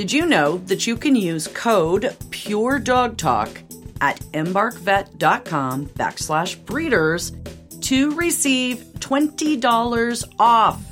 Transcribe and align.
Did 0.00 0.14
you 0.14 0.24
know 0.24 0.56
that 0.56 0.86
you 0.86 0.96
can 0.96 1.14
use 1.14 1.46
code 1.46 2.16
Pure 2.30 2.78
Dog 2.78 3.18
Talk 3.18 3.50
at 4.00 4.18
embarkvet.com 4.32 5.88
backslash 5.88 6.64
breeders 6.64 7.32
to 7.82 8.10
receive 8.12 8.78
$20 9.00 10.24
off? 10.38 10.82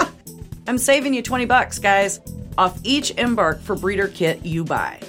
I'm 0.66 0.78
saving 0.78 1.12
you 1.12 1.20
20 1.20 1.44
bucks, 1.44 1.78
guys, 1.78 2.18
off 2.56 2.80
each 2.82 3.10
Embark 3.18 3.60
for 3.60 3.76
Breeder 3.76 4.08
kit 4.08 4.42
you 4.42 4.64
buy. 4.64 5.00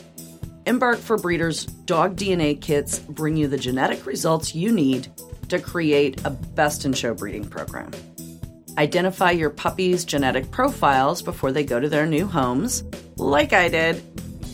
Embark 0.66 0.98
for 0.98 1.18
Breeders 1.18 1.68
dog 1.68 2.18
DNA 2.18 2.62
kits 2.62 3.00
bring 3.00 3.38
you 3.38 3.48
the 3.48 3.58
genetic 3.58 4.06
results 4.06 4.56
you 4.56 4.74
need 4.74 5.08
to 5.48 5.58
create 5.58 6.20
a 6.26 6.32
best 6.32 6.84
in 6.84 6.92
show 6.92 7.14
breeding 7.14 7.48
program. 7.48 7.92
Identify 8.78 9.32
your 9.32 9.50
puppy's 9.50 10.06
genetic 10.06 10.52
profiles 10.52 11.24
before 11.24 11.52
they 11.52 11.64
go 11.64 11.80
to 11.80 11.90
their 11.90 12.06
new 12.06 12.28
homes, 12.28 12.84
like 13.16 13.52
I 13.52 13.70
did, 13.70 14.04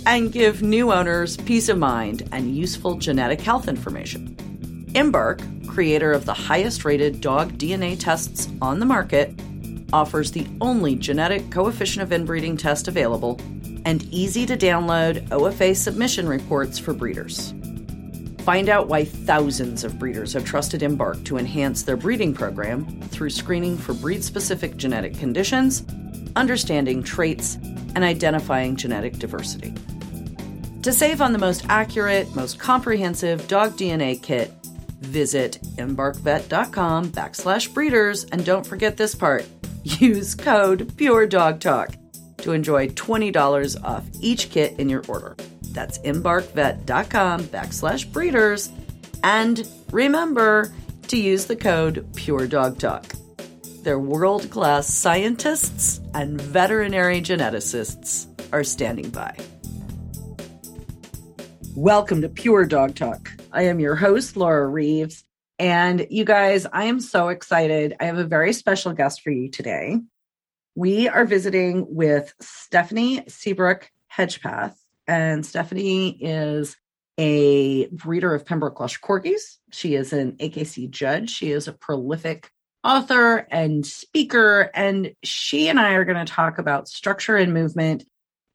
and 0.05 0.31
give 0.31 0.61
new 0.61 0.93
owners 0.93 1.35
peace 1.35 1.67
of 1.67 1.77
mind 1.77 2.27
and 2.31 2.55
useful 2.55 2.95
genetic 2.95 3.41
health 3.41 3.67
information. 3.67 4.37
Embark, 4.95 5.41
creator 5.67 6.13
of 6.13 6.25
the 6.25 6.33
highest 6.33 6.85
rated 6.85 7.19
dog 7.19 7.53
DNA 7.57 7.99
tests 7.99 8.47
on 8.61 8.79
the 8.79 8.85
market, 8.85 9.33
offers 9.91 10.31
the 10.31 10.47
only 10.61 10.95
genetic 10.95 11.51
coefficient 11.51 12.01
of 12.03 12.11
inbreeding 12.11 12.55
test 12.55 12.87
available 12.87 13.39
and 13.85 14.03
easy 14.05 14.45
to 14.45 14.55
download 14.55 15.27
OFA 15.29 15.75
submission 15.75 16.27
reports 16.27 16.79
for 16.79 16.93
breeders. 16.93 17.53
Find 18.43 18.67
out 18.67 18.89
why 18.89 19.05
thousands 19.05 19.85
of 19.85 19.97
breeders 19.97 20.33
have 20.33 20.43
trusted 20.43 20.83
Embark 20.83 21.23
to 21.23 21.37
enhance 21.37 21.83
their 21.83 21.95
breeding 21.95 22.33
program 22.33 22.99
through 23.03 23.29
screening 23.29 23.77
for 23.77 23.93
breed 23.93 24.21
specific 24.21 24.75
genetic 24.75 25.17
conditions, 25.17 25.85
understanding 26.35 27.03
traits, 27.03 27.55
and 27.95 28.03
identifying 28.03 28.75
genetic 28.75 29.17
diversity. 29.17 29.73
To 30.81 30.91
save 30.91 31.21
on 31.21 31.31
the 31.31 31.39
most 31.39 31.65
accurate, 31.69 32.35
most 32.35 32.59
comprehensive 32.59 33.47
dog 33.47 33.77
DNA 33.77 34.21
kit, 34.21 34.51
visit 34.99 35.59
embarkvet.com 35.77 37.11
backslash 37.11 37.73
breeders 37.73 38.25
and 38.25 38.43
don't 38.43 38.67
forget 38.67 38.97
this 38.97 39.15
part. 39.15 39.47
Use 39.83 40.35
code 40.35 40.89
PureDogTalk 40.97 41.95
to 42.39 42.51
enjoy 42.51 42.89
$20 42.89 43.83
off 43.85 44.03
each 44.19 44.49
kit 44.49 44.77
in 44.79 44.89
your 44.89 45.03
order. 45.07 45.37
That's 45.73 45.97
embarkvet.com 45.99 47.43
backslash 47.45 48.11
breeders. 48.11 48.71
And 49.23 49.67
remember 49.91 50.71
to 51.07 51.17
use 51.17 51.45
the 51.45 51.55
code 51.55 52.07
Pure 52.15 52.47
Dog 52.47 52.77
Talk. 52.77 53.13
Their 53.81 53.99
world 53.99 54.49
class 54.49 54.87
scientists 54.87 55.99
and 56.13 56.39
veterinary 56.39 57.21
geneticists 57.21 58.27
are 58.53 58.63
standing 58.63 59.09
by. 59.09 59.35
Welcome 61.75 62.21
to 62.21 62.29
Pure 62.29 62.65
Dog 62.65 62.95
Talk. 62.95 63.31
I 63.51 63.63
am 63.63 63.79
your 63.79 63.95
host, 63.95 64.37
Laura 64.37 64.67
Reeves. 64.67 65.23
And 65.59 66.07
you 66.09 66.23
guys, 66.23 66.65
I 66.71 66.85
am 66.85 66.99
so 66.99 67.29
excited. 67.29 67.95
I 67.99 68.05
have 68.05 68.17
a 68.17 68.23
very 68.23 68.53
special 68.53 68.93
guest 68.93 69.21
for 69.21 69.31
you 69.31 69.49
today. 69.49 69.97
We 70.75 71.07
are 71.07 71.25
visiting 71.25 71.85
with 71.89 72.33
Stephanie 72.41 73.23
Seabrook 73.27 73.89
Hedgepath 74.15 74.75
and 75.07 75.45
Stephanie 75.45 76.17
is 76.21 76.77
a 77.19 77.87
breeder 77.87 78.33
of 78.33 78.45
Pembroke 78.45 78.79
Welsh 78.79 78.99
Corgis. 78.99 79.57
She 79.71 79.95
is 79.95 80.13
an 80.13 80.33
AKC 80.33 80.89
judge. 80.89 81.29
She 81.29 81.51
is 81.51 81.67
a 81.67 81.73
prolific 81.73 82.49
author 82.83 83.47
and 83.51 83.85
speaker. 83.85 84.71
And 84.73 85.13
she 85.23 85.69
and 85.69 85.79
I 85.79 85.93
are 85.93 86.05
going 86.05 86.23
to 86.23 86.31
talk 86.31 86.57
about 86.57 86.87
structure 86.87 87.37
and 87.37 87.53
movement. 87.53 88.03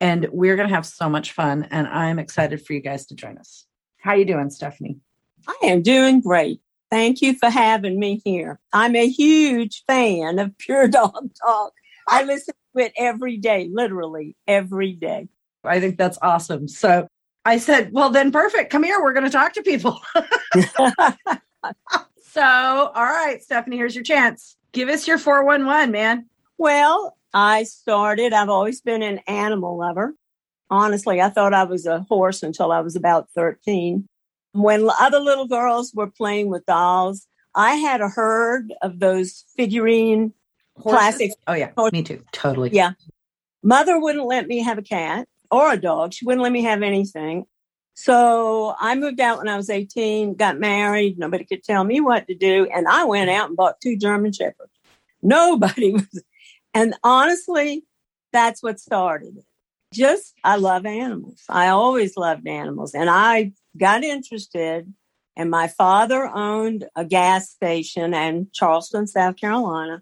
And 0.01 0.27
we're 0.31 0.55
going 0.55 0.67
to 0.67 0.75
have 0.75 0.85
so 0.85 1.09
much 1.09 1.31
fun. 1.31 1.67
And 1.71 1.87
I'm 1.87 2.19
excited 2.19 2.65
for 2.65 2.73
you 2.73 2.81
guys 2.81 3.05
to 3.07 3.15
join 3.15 3.37
us. 3.37 3.65
How 3.99 4.11
are 4.11 4.17
you 4.17 4.25
doing, 4.25 4.49
Stephanie? 4.49 4.97
I 5.47 5.57
am 5.63 5.81
doing 5.81 6.21
great. 6.21 6.61
Thank 6.91 7.21
you 7.21 7.35
for 7.35 7.49
having 7.49 7.99
me 7.99 8.21
here. 8.25 8.59
I'm 8.73 8.95
a 8.95 9.07
huge 9.07 9.83
fan 9.87 10.39
of 10.39 10.57
Pure 10.57 10.89
Dog 10.89 11.31
Talk. 11.45 11.73
I 12.07 12.23
listen 12.23 12.55
to 12.75 12.83
it 12.83 12.93
every 12.97 13.37
day, 13.37 13.69
literally 13.71 14.35
every 14.47 14.93
day. 14.93 15.27
I 15.63 15.79
think 15.79 15.97
that's 15.97 16.17
awesome. 16.21 16.67
So 16.67 17.07
I 17.45 17.57
said, 17.57 17.91
well, 17.91 18.09
then 18.09 18.31
perfect. 18.31 18.71
Come 18.71 18.83
here. 18.83 19.01
We're 19.01 19.13
going 19.13 19.25
to 19.25 19.31
talk 19.31 19.53
to 19.53 19.63
people. 19.63 19.99
so, 22.21 22.41
all 22.43 23.05
right, 23.05 23.41
Stephanie, 23.41 23.77
here's 23.77 23.95
your 23.95 24.03
chance. 24.03 24.57
Give 24.71 24.89
us 24.89 25.07
your 25.07 25.17
411, 25.17 25.91
man. 25.91 26.25
Well, 26.57 27.17
I 27.33 27.63
started, 27.63 28.33
I've 28.33 28.49
always 28.49 28.81
been 28.81 29.01
an 29.01 29.19
animal 29.27 29.77
lover. 29.77 30.13
Honestly, 30.69 31.21
I 31.21 31.29
thought 31.29 31.53
I 31.53 31.63
was 31.63 31.85
a 31.85 32.01
horse 32.01 32.43
until 32.43 32.71
I 32.71 32.81
was 32.81 32.95
about 32.95 33.29
13. 33.31 34.07
When 34.51 34.89
other 34.99 35.19
little 35.19 35.47
girls 35.47 35.93
were 35.93 36.09
playing 36.09 36.49
with 36.49 36.65
dolls, 36.65 37.27
I 37.55 37.75
had 37.75 38.01
a 38.01 38.09
herd 38.09 38.73
of 38.81 38.99
those 38.99 39.45
figurine 39.55 40.33
Horses? 40.75 40.99
classic. 40.99 41.31
Oh, 41.47 41.53
yeah. 41.53 41.71
Me 41.91 42.03
too. 42.03 42.23
Totally. 42.31 42.69
Yeah. 42.71 42.91
Mother 43.63 43.99
wouldn't 43.99 44.25
let 44.25 44.47
me 44.47 44.59
have 44.59 44.77
a 44.77 44.83
cat 44.83 45.27
or 45.51 45.73
a 45.73 45.77
dog. 45.77 46.13
She 46.13 46.25
wouldn't 46.25 46.43
let 46.43 46.51
me 46.51 46.63
have 46.63 46.81
anything. 46.81 47.45
So 47.93 48.75
I 48.79 48.95
moved 48.95 49.19
out 49.19 49.39
when 49.39 49.49
I 49.49 49.57
was 49.57 49.69
18, 49.69 50.35
got 50.35 50.57
married. 50.57 51.19
Nobody 51.19 51.43
could 51.43 51.63
tell 51.63 51.83
me 51.83 51.99
what 51.99 52.27
to 52.27 52.35
do. 52.35 52.65
And 52.73 52.87
I 52.87 53.03
went 53.03 53.29
out 53.29 53.49
and 53.49 53.57
bought 53.57 53.81
two 53.81 53.97
German 53.97 54.31
Shepherds. 54.31 54.71
Nobody 55.21 55.91
was. 55.93 56.23
And 56.73 56.95
honestly, 57.03 57.83
that's 58.31 58.63
what 58.63 58.79
started 58.79 59.37
it. 59.37 59.45
Just, 59.93 60.35
I 60.43 60.55
love 60.57 60.85
animals. 60.85 61.43
I 61.49 61.69
always 61.69 62.15
loved 62.15 62.47
animals. 62.47 62.93
And 62.93 63.09
I 63.09 63.51
got 63.77 64.03
interested. 64.03 64.93
And 65.35 65.49
my 65.49 65.67
father 65.67 66.25
owned 66.25 66.87
a 66.95 67.03
gas 67.03 67.49
station 67.49 68.13
in 68.13 68.47
Charleston, 68.53 69.07
South 69.07 69.35
Carolina. 69.35 70.01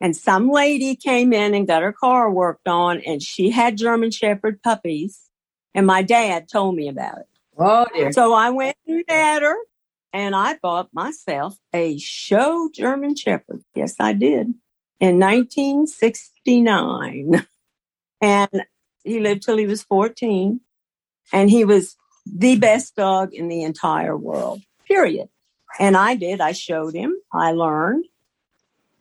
And 0.00 0.16
some 0.16 0.50
lady 0.50 0.96
came 0.96 1.32
in 1.32 1.54
and 1.54 1.66
got 1.66 1.82
her 1.82 1.92
car 1.92 2.30
worked 2.30 2.66
on 2.66 3.00
and 3.00 3.22
she 3.22 3.50
had 3.50 3.76
German 3.76 4.10
Shepherd 4.10 4.62
puppies. 4.62 5.28
And 5.74 5.86
my 5.86 6.02
dad 6.02 6.48
told 6.48 6.74
me 6.74 6.88
about 6.88 7.18
it. 7.18 7.28
Oh, 7.58 7.86
dear. 7.92 8.12
So 8.12 8.32
I 8.32 8.50
went 8.50 8.76
and 8.86 9.04
met 9.06 9.42
her 9.42 9.56
and 10.12 10.34
I 10.34 10.56
bought 10.62 10.88
myself 10.92 11.58
a 11.74 11.98
show 11.98 12.70
German 12.72 13.14
Shepherd. 13.14 13.62
Yes, 13.74 13.96
I 14.00 14.14
did 14.14 14.54
in 14.98 15.18
1969. 15.18 17.46
And 18.22 18.66
he 19.02 19.18
lived 19.18 19.42
till 19.42 19.56
he 19.56 19.66
was 19.66 19.82
14 19.82 20.60
and 21.32 21.48
he 21.48 21.64
was 21.64 21.96
the 22.26 22.58
best 22.58 22.94
dog 22.94 23.32
in 23.32 23.48
the 23.48 23.62
entire 23.62 24.14
world, 24.14 24.60
period. 24.86 25.30
And 25.78 25.96
I 25.96 26.16
did. 26.16 26.42
I 26.42 26.52
showed 26.52 26.94
him. 26.94 27.14
I 27.32 27.52
learned 27.52 28.04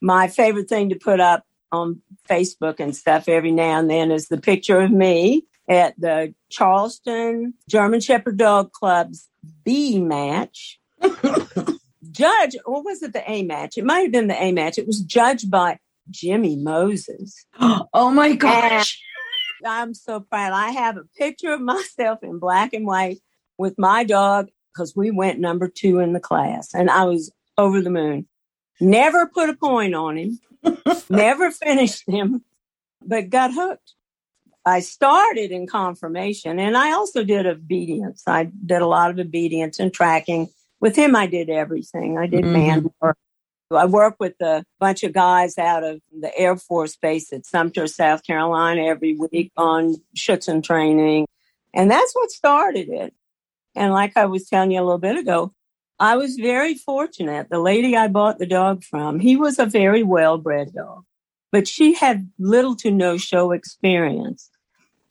my 0.01 0.27
favorite 0.27 0.69
thing 0.69 0.89
to 0.89 0.95
put 0.95 1.19
up 1.19 1.43
on 1.71 2.01
Facebook 2.27 2.79
and 2.79 2.95
stuff 2.95 3.27
every 3.27 3.51
now 3.51 3.79
and 3.79 3.89
then 3.89 4.11
is 4.11 4.27
the 4.27 4.39
picture 4.39 4.79
of 4.79 4.91
me 4.91 5.45
at 5.67 5.99
the 5.99 6.33
Charleston 6.49 7.53
German 7.69 7.99
Shepherd 7.99 8.37
Dog 8.37 8.71
Club's 8.71 9.29
B 9.63 9.99
match. 9.99 10.79
Judge, 12.11 12.55
or 12.65 12.83
was 12.83 13.03
it 13.03 13.13
the 13.13 13.29
A 13.29 13.43
match? 13.43 13.77
It 13.77 13.85
might 13.85 13.99
have 14.01 14.11
been 14.11 14.27
the 14.27 14.41
A 14.41 14.51
match. 14.51 14.77
It 14.77 14.87
was 14.87 15.01
judged 15.01 15.51
by 15.51 15.77
Jimmy 16.09 16.55
Moses. 16.55 17.45
oh 17.59 18.11
my 18.11 18.33
gosh. 18.33 18.99
And 19.61 19.71
I'm 19.71 19.93
so 19.93 20.19
proud. 20.21 20.53
I 20.53 20.71
have 20.71 20.97
a 20.97 21.03
picture 21.17 21.51
of 21.51 21.61
myself 21.61 22.23
in 22.23 22.39
black 22.39 22.73
and 22.73 22.85
white 22.85 23.19
with 23.57 23.75
my 23.77 24.03
dog 24.03 24.49
because 24.73 24.95
we 24.95 25.11
went 25.11 25.39
number 25.39 25.67
two 25.67 25.99
in 25.99 26.13
the 26.13 26.19
class 26.19 26.73
and 26.73 26.89
I 26.89 27.03
was 27.05 27.31
over 27.57 27.81
the 27.81 27.89
moon. 27.89 28.27
Never 28.81 29.27
put 29.27 29.49
a 29.49 29.55
point 29.55 29.93
on 29.93 30.17
him, 30.17 30.39
never 31.09 31.51
finished 31.51 32.03
him, 32.07 32.43
but 33.05 33.29
got 33.29 33.53
hooked. 33.53 33.93
I 34.65 34.81
started 34.81 35.51
in 35.51 35.67
conformation 35.67 36.59
and 36.59 36.77
I 36.77 36.91
also 36.91 37.23
did 37.23 37.45
obedience. 37.45 38.23
I 38.27 38.51
did 38.65 38.81
a 38.81 38.87
lot 38.87 39.09
of 39.09 39.19
obedience 39.19 39.79
and 39.79 39.93
tracking. 39.93 40.49
With 40.79 40.95
him, 40.95 41.15
I 41.15 41.27
did 41.27 41.49
everything. 41.49 42.17
I 42.17 42.27
did 42.27 42.43
mm-hmm. 42.43 42.53
man 42.53 42.89
work. 43.01 43.17
I 43.71 43.85
worked 43.85 44.19
with 44.19 44.39
a 44.41 44.63
bunch 44.79 45.03
of 45.03 45.13
guys 45.13 45.57
out 45.57 45.83
of 45.83 46.01
the 46.17 46.35
Air 46.37 46.57
Force 46.57 46.95
Base 46.95 47.31
at 47.31 47.45
Sumter, 47.45 47.87
South 47.87 48.23
Carolina 48.23 48.83
every 48.83 49.15
week 49.15 49.51
on 49.57 49.95
Schutzhund 50.15 50.63
training. 50.63 51.27
And 51.73 51.89
that's 51.89 52.13
what 52.13 52.31
started 52.31 52.89
it. 52.89 53.13
And 53.75 53.93
like 53.93 54.17
I 54.17 54.25
was 54.25 54.47
telling 54.47 54.71
you 54.71 54.79
a 54.79 54.83
little 54.83 54.97
bit 54.97 55.17
ago, 55.17 55.53
I 55.99 56.15
was 56.15 56.35
very 56.35 56.75
fortunate. 56.75 57.49
The 57.49 57.59
lady 57.59 57.95
I 57.95 58.07
bought 58.07 58.39
the 58.39 58.45
dog 58.45 58.83
from, 58.83 59.19
he 59.19 59.35
was 59.35 59.59
a 59.59 59.65
very 59.65 60.03
well 60.03 60.37
bred 60.37 60.73
dog, 60.73 61.03
but 61.51 61.67
she 61.67 61.93
had 61.93 62.29
little 62.39 62.75
to 62.77 62.91
no 62.91 63.17
show 63.17 63.51
experience. 63.51 64.49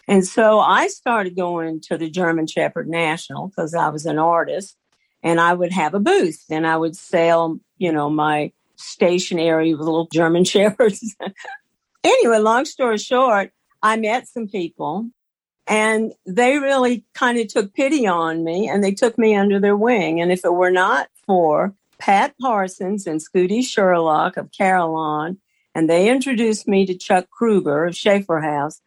And 0.07 0.27
so 0.27 0.59
I 0.59 0.89
started 0.89 1.37
going 1.37 1.81
to 1.83 1.99
the 1.99 2.09
German 2.09 2.47
Shepherd 2.47 2.89
National 2.89 3.49
because 3.49 3.75
I 3.75 3.91
was 3.91 4.07
an 4.07 4.19
artist 4.19 4.77
and 5.23 5.39
I 5.39 5.53
would 5.53 5.73
have 5.73 5.93
a 5.93 6.01
booth 6.01 6.45
and 6.49 6.67
I 6.67 6.79
would 6.79 6.97
sell, 6.97 7.61
you 7.77 7.93
know, 7.93 8.09
my 8.09 8.53
stationery 8.77 9.75
little 9.75 10.09
German 10.11 10.45
Shepherds. 10.45 11.15
anyway, 12.03 12.39
long 12.39 12.65
story 12.65 12.97
short, 12.97 13.51
I 13.83 13.97
met 13.97 14.27
some 14.27 14.49
people 14.49 15.11
and 15.69 16.13
they 16.27 16.59
really 16.59 17.05
kind 17.15 17.39
of 17.39 17.49
took 17.49 17.75
pity 17.75 18.07
on 18.07 18.43
me 18.43 18.69
and 18.69 18.83
they 18.83 18.93
took 18.93 19.19
me 19.19 19.35
under 19.35 19.61
their 19.61 19.77
wing. 19.77 20.21
And 20.21 20.33
if 20.33 20.45
it 20.45 20.55
were 20.55 20.71
not 20.71 21.09
for 21.27 21.75
Pat 21.99 22.35
Parsons 22.41 23.07
and 23.07 23.21
Scooty 23.21 23.65
Sherlock 23.65 24.37
of 24.37 24.51
Carillon, 24.57 25.39
and 25.75 25.89
they 25.89 26.09
introduced 26.09 26.67
me 26.67 26.87
to 26.87 26.97
Chuck 26.97 27.29
Kruger 27.31 27.85
of 27.85 27.97
Schaefer 27.97 28.41
House, 28.41 28.81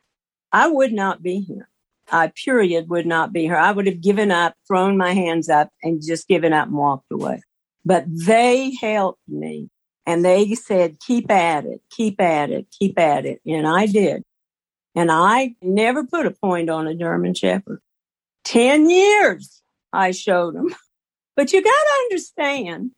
I 0.52 0.68
would 0.68 0.92
not 0.92 1.22
be 1.22 1.40
here. 1.40 1.70
I 2.12 2.28
period 2.28 2.90
would 2.90 3.06
not 3.06 3.32
be 3.32 3.44
here. 3.44 3.56
I 3.56 3.72
would 3.72 3.88
have 3.88 4.02
given 4.02 4.32
up, 4.32 4.56
thrown 4.68 4.98
my 4.98 5.14
hands 5.14 5.50
up 5.50 5.70
and 5.82 6.02
just 6.04 6.28
given 6.28 6.52
up 6.52 6.68
and 6.68 6.76
walked 6.76 7.12
away. 7.12 7.42
But 7.86 8.06
they 8.08 8.76
helped 8.76 9.22
me 9.28 9.70
and 10.06 10.26
they 10.26 10.56
said, 10.56 11.00
keep 11.00 11.32
at 11.32 11.66
it, 11.66 11.82
keep 11.90 12.20
at 12.20 12.50
it, 12.50 12.68
keep 12.78 13.00
at 13.00 13.26
it. 13.26 13.40
And 13.46 13.68
I 13.68 13.86
did. 13.86 14.24
And 14.96 15.12
I 15.12 15.56
never 15.62 16.06
put 16.06 16.26
a 16.26 16.32
point 16.32 16.70
on 16.70 16.88
a 16.88 16.96
German 16.96 17.34
Shepherd. 17.34 17.82
10 18.46 18.90
years 18.90 19.62
I 19.94 20.12
showed 20.12 20.56
them. 20.56 20.74
But 21.36 21.54
you 21.54 21.64
got 21.64 21.70
to 21.70 22.04
understand, 22.04 22.92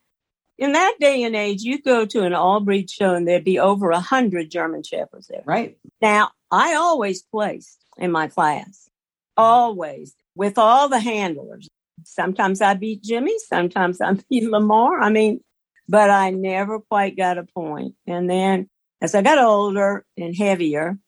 in 0.58 0.72
that 0.72 0.96
day 0.98 1.22
and 1.22 1.36
age, 1.36 1.62
you 1.62 1.80
go 1.80 2.04
to 2.04 2.24
an 2.24 2.34
all 2.34 2.60
breed 2.60 2.90
show 2.90 3.14
and 3.14 3.26
there'd 3.26 3.44
be 3.44 3.58
over 3.58 3.90
a 3.90 4.00
hundred 4.00 4.50
German 4.50 4.82
Shepherds 4.82 5.28
there. 5.28 5.42
Right. 5.46 5.78
Now, 6.02 6.32
I 6.50 6.74
always 6.74 7.22
placed 7.22 7.78
in 7.96 8.10
my 8.10 8.26
class, 8.26 8.88
always 9.36 10.14
with 10.34 10.58
all 10.58 10.88
the 10.88 10.98
handlers. 10.98 11.68
Sometimes 12.04 12.60
I 12.60 12.74
beat 12.74 13.02
Jimmy, 13.02 13.38
sometimes 13.38 14.00
I 14.00 14.12
beat 14.30 14.50
Lamar. 14.50 15.00
I 15.00 15.10
mean, 15.10 15.40
but 15.88 16.10
I 16.10 16.30
never 16.30 16.80
quite 16.80 17.16
got 17.16 17.38
a 17.38 17.44
point. 17.44 17.94
And 18.06 18.28
then 18.28 18.68
as 19.00 19.14
I 19.14 19.22
got 19.22 19.38
older 19.38 20.04
and 20.16 20.34
heavier, 20.34 20.98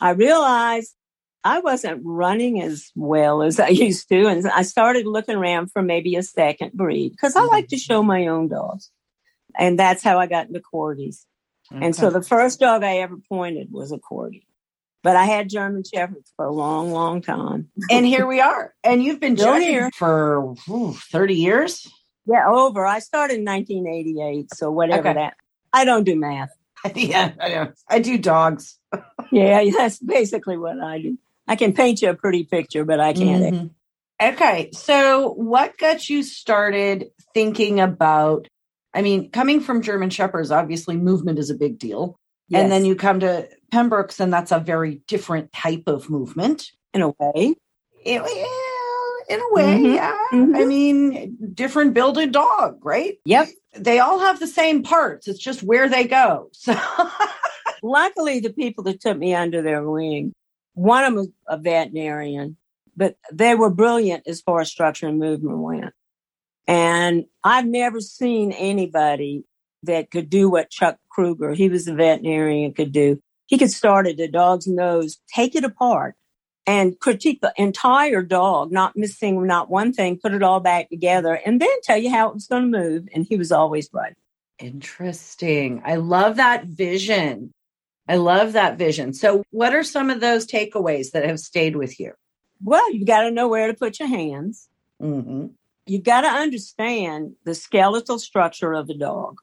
I 0.00 0.10
realized 0.10 0.94
I 1.44 1.60
wasn't 1.60 2.02
running 2.04 2.60
as 2.60 2.90
well 2.94 3.42
as 3.42 3.58
I 3.58 3.68
used 3.86 4.08
to. 4.08 4.26
And 4.26 4.46
I 4.48 4.62
started 4.62 5.06
looking 5.06 5.36
around 5.36 5.72
for 5.72 5.82
maybe 5.82 6.16
a 6.16 6.22
second 6.22 6.72
breed 6.72 7.12
because 7.12 7.36
I 7.36 7.42
like 7.42 7.68
to 7.68 7.76
mm-hmm. 7.76 7.80
show 7.80 8.02
my 8.02 8.26
own 8.26 8.48
dogs. 8.48 8.90
And 9.56 9.78
that's 9.78 10.02
how 10.02 10.18
I 10.18 10.26
got 10.26 10.48
into 10.48 10.60
corgis. 10.60 11.24
Okay. 11.72 11.84
And 11.84 11.96
so 11.96 12.10
the 12.10 12.22
first 12.22 12.60
dog 12.60 12.82
I 12.82 12.98
ever 12.98 13.16
pointed 13.28 13.70
was 13.70 13.92
a 13.92 13.98
corgi. 13.98 14.44
But 15.02 15.16
I 15.16 15.24
had 15.24 15.48
German 15.48 15.84
Shepherds 15.84 16.32
for 16.36 16.44
a 16.44 16.52
long, 16.52 16.92
long 16.92 17.22
time. 17.22 17.70
And 17.90 18.04
here 18.04 18.26
we 18.26 18.40
are. 18.40 18.74
And 18.82 19.02
you've 19.02 19.20
been 19.20 19.36
judging 19.36 19.68
here. 19.68 19.90
for 19.94 20.54
ooh, 20.68 20.92
30 20.92 21.34
years? 21.34 21.86
Yeah, 22.26 22.48
over. 22.48 22.84
I 22.84 22.98
started 22.98 23.38
in 23.38 23.44
1988. 23.44 24.54
So 24.54 24.70
whatever 24.70 25.08
okay. 25.08 25.14
that. 25.14 25.34
I 25.72 25.84
don't 25.84 26.04
do 26.04 26.16
math. 26.16 26.50
yeah, 26.94 27.32
I 27.40 27.48
know. 27.48 27.72
I 27.88 27.98
do 27.98 28.18
dogs. 28.18 28.78
yeah, 29.32 29.64
that's 29.76 29.98
basically 29.98 30.56
what 30.56 30.80
I 30.80 30.98
do. 31.00 31.18
I 31.46 31.56
can 31.56 31.72
paint 31.72 32.02
you 32.02 32.10
a 32.10 32.14
pretty 32.14 32.44
picture, 32.44 32.84
but 32.84 33.00
I 33.00 33.12
can't. 33.12 33.54
Mm-hmm. 33.54 33.66
Okay. 34.20 34.70
So, 34.72 35.32
what 35.32 35.78
got 35.78 36.08
you 36.08 36.22
started 36.22 37.10
thinking 37.34 37.80
about? 37.80 38.48
I 38.92 39.02
mean, 39.02 39.30
coming 39.30 39.60
from 39.60 39.82
German 39.82 40.10
Shepherds, 40.10 40.50
obviously 40.50 40.96
movement 40.96 41.38
is 41.38 41.50
a 41.50 41.54
big 41.54 41.78
deal. 41.78 42.18
Yes. 42.48 42.62
And 42.62 42.72
then 42.72 42.84
you 42.84 42.96
come 42.96 43.20
to 43.20 43.48
Pembrokes, 43.70 44.20
and 44.20 44.32
that's 44.32 44.52
a 44.52 44.58
very 44.58 45.02
different 45.06 45.52
type 45.52 45.84
of 45.86 46.08
movement. 46.10 46.70
In 46.94 47.02
a 47.02 47.08
way. 47.08 47.54
It, 48.04 48.22
in 49.28 49.40
a 49.40 49.52
way, 49.52 49.62
mm-hmm. 49.62 49.94
yeah. 49.94 50.18
Mm-hmm. 50.32 50.56
I 50.56 50.64
mean, 50.64 51.52
different 51.54 51.94
builded 51.94 52.32
dog, 52.32 52.78
right? 52.82 53.18
Yep. 53.24 53.48
They 53.74 53.98
all 53.98 54.18
have 54.18 54.40
the 54.40 54.46
same 54.46 54.82
parts. 54.82 55.28
It's 55.28 55.38
just 55.38 55.62
where 55.62 55.88
they 55.88 56.04
go. 56.04 56.50
So 57.80 57.90
luckily 57.90 58.40
the 58.40 58.52
people 58.52 58.82
that 58.84 59.00
took 59.00 59.16
me 59.16 59.34
under 59.34 59.62
their 59.62 59.88
wing, 59.88 60.32
one 60.74 61.04
of 61.04 61.14
them 61.14 61.16
was 61.16 61.28
a 61.46 61.56
veterinarian, 61.56 62.56
but 62.96 63.16
they 63.32 63.54
were 63.54 63.70
brilliant 63.70 64.26
as 64.26 64.40
far 64.40 64.60
as 64.60 64.68
structure 64.68 65.06
and 65.06 65.18
movement 65.18 65.58
went. 65.58 65.94
And 66.66 67.26
I've 67.44 67.66
never 67.66 68.00
seen 68.00 68.50
anybody 68.52 69.44
that 69.84 70.10
could 70.10 70.28
do 70.28 70.50
what 70.50 70.70
Chuck 70.70 70.98
Kruger, 71.10 71.54
he 71.54 71.68
was 71.68 71.86
a 71.86 71.94
veterinarian, 71.94 72.74
could 72.74 72.92
do. 72.92 73.20
He 73.46 73.58
could 73.58 73.70
start 73.70 74.06
at 74.06 74.20
a 74.20 74.28
dog's 74.28 74.66
nose, 74.66 75.18
take 75.32 75.54
it 75.54 75.64
apart, 75.64 76.14
and 76.68 77.00
critique 77.00 77.40
the 77.40 77.54
entire 77.56 78.22
dog, 78.22 78.70
not 78.70 78.94
missing 78.94 79.46
not 79.46 79.70
one 79.70 79.90
thing, 79.90 80.18
put 80.18 80.34
it 80.34 80.42
all 80.42 80.60
back 80.60 80.90
together, 80.90 81.40
and 81.46 81.62
then 81.62 81.80
tell 81.82 81.96
you 81.96 82.10
how 82.10 82.28
it 82.28 82.34
was 82.34 82.46
going 82.46 82.70
to 82.70 82.78
move. 82.78 83.08
And 83.14 83.24
he 83.26 83.36
was 83.36 83.50
always 83.50 83.88
right. 83.90 84.14
Interesting. 84.58 85.80
I 85.86 85.96
love 85.96 86.36
that 86.36 86.66
vision. 86.66 87.54
I 88.06 88.16
love 88.16 88.52
that 88.52 88.76
vision. 88.76 89.14
So, 89.14 89.44
what 89.50 89.74
are 89.74 89.82
some 89.82 90.10
of 90.10 90.20
those 90.20 90.46
takeaways 90.46 91.12
that 91.12 91.24
have 91.24 91.40
stayed 91.40 91.74
with 91.74 91.98
you? 91.98 92.12
Well, 92.62 92.92
you've 92.92 93.06
got 93.06 93.22
to 93.22 93.30
know 93.30 93.48
where 93.48 93.68
to 93.68 93.74
put 93.74 93.98
your 93.98 94.08
hands. 94.08 94.68
Mm-hmm. 95.00 95.46
You've 95.86 96.04
got 96.04 96.22
to 96.22 96.28
understand 96.28 97.34
the 97.44 97.54
skeletal 97.54 98.18
structure 98.18 98.74
of 98.74 98.88
the 98.88 98.94
dog 98.94 99.38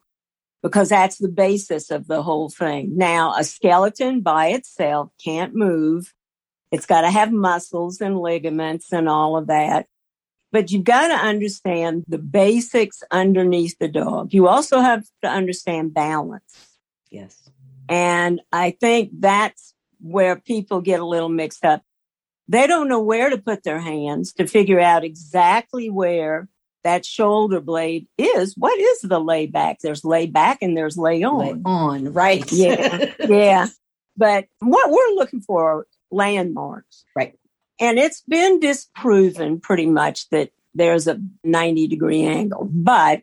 because 0.62 0.90
that's 0.90 1.18
the 1.18 1.30
basis 1.30 1.90
of 1.90 2.08
the 2.08 2.22
whole 2.22 2.50
thing. 2.50 2.96
Now, 2.96 3.34
a 3.36 3.44
skeleton 3.44 4.22
by 4.22 4.48
itself 4.50 5.10
can't 5.24 5.56
move 5.56 6.14
it's 6.76 6.86
got 6.86 7.02
to 7.02 7.10
have 7.10 7.32
muscles 7.32 8.02
and 8.02 8.20
ligaments 8.20 8.92
and 8.92 9.08
all 9.08 9.38
of 9.38 9.48
that. 9.48 9.88
But 10.52 10.72
you've 10.72 10.84
got 10.84 11.08
to 11.08 11.14
understand 11.14 12.04
the 12.10 12.18
basics 12.18 13.02
underneath 13.12 13.78
the 13.80 13.88
dog. 13.88 14.34
You 14.34 14.50
also 14.50 14.82
have 14.82 15.06
to 15.22 15.30
understand 15.30 15.94
balance. 15.94 16.78
Yes. 17.10 17.50
And 17.88 18.42
I 18.52 18.72
think 18.72 19.12
that's 19.20 19.74
where 20.02 20.36
people 20.36 20.82
get 20.82 21.00
a 21.00 21.06
little 21.06 21.30
mixed 21.30 21.64
up. 21.64 21.82
They 22.50 22.68
don't 22.68 22.90
know 22.90 23.02
where 23.02 23.30
to 23.30 23.38
put 23.38 23.64
their 23.64 23.80
hands 23.80 24.34
to 24.34 24.46
figure 24.46 24.82
out 24.82 25.06
exactly 25.06 25.90
where 25.90 26.50
that 26.84 27.06
shoulder 27.06 27.62
blade 27.62 28.08
is. 28.18 28.54
What 28.58 28.78
is 28.78 29.00
the 29.00 29.20
layback? 29.20 29.80
There's 29.80 30.04
layback 30.04 30.58
and 30.62 30.76
there's 30.76 30.98
lay 30.98 31.24
on. 31.24 31.40
Lay 31.40 31.62
on, 31.64 32.14
right. 32.14 32.52
Yeah. 32.52 33.14
yeah. 33.20 33.68
But 34.18 34.48
what 34.60 34.92
we're 34.92 35.16
looking 35.16 35.42
for 35.42 35.88
landmarks. 36.12 37.06
Right. 37.16 37.38
And 37.80 37.98
it's 37.98 38.22
been 38.22 38.60
disproven 38.60 39.60
pretty 39.60 39.86
much 39.86 40.30
that 40.30 40.52
there's 40.74 41.08
a 41.08 41.20
90 41.44 41.88
degree 41.88 42.24
angle. 42.24 42.70
But 42.72 43.22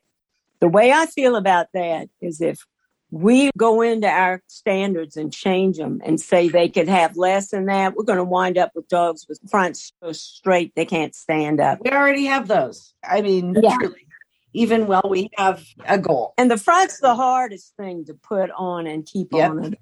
the 0.61 0.69
way 0.69 0.93
I 0.93 1.07
feel 1.07 1.37
about 1.37 1.69
that 1.75 2.09
is 2.21 2.41
if 2.41 2.65
we 3.11 3.51
go 3.59 3.83
into 3.83 4.09
our 4.09 4.43
standards 4.47 5.17
and 5.17 5.33
change 5.33 5.77
them 5.77 6.01
and 6.05 6.19
say 6.19 6.49
they 6.49 6.69
could 6.69 6.89
have 6.89 7.17
less 7.17 7.51
than 7.51 7.67
that, 7.67 7.95
we're 7.95 8.05
going 8.05 8.19
to 8.19 8.25
wind 8.25 8.57
up 8.57 8.73
with 8.75 8.89
dogs 8.89 9.27
with 9.29 9.39
fronts 9.51 9.93
so 10.03 10.12
straight 10.12 10.73
they 10.75 10.87
can't 10.87 11.15
stand 11.15 11.61
up. 11.61 11.79
We 11.85 11.91
already 11.91 12.25
have 12.25 12.49
those. 12.49 12.95
I 13.05 13.21
mean, 13.21 13.55
yeah. 13.62 13.77
truly, 13.77 14.07
even 14.55 14.87
while 14.87 15.07
we 15.09 15.29
have 15.37 15.62
a 15.87 15.99
goal. 15.99 16.33
And 16.39 16.51
the 16.51 16.57
front's 16.57 17.01
the 17.01 17.15
hardest 17.15 17.75
thing 17.77 18.07
to 18.07 18.15
put 18.15 18.51
on 18.57 18.87
and 18.87 19.05
keep 19.05 19.29
yep. 19.33 19.51
on, 19.51 19.77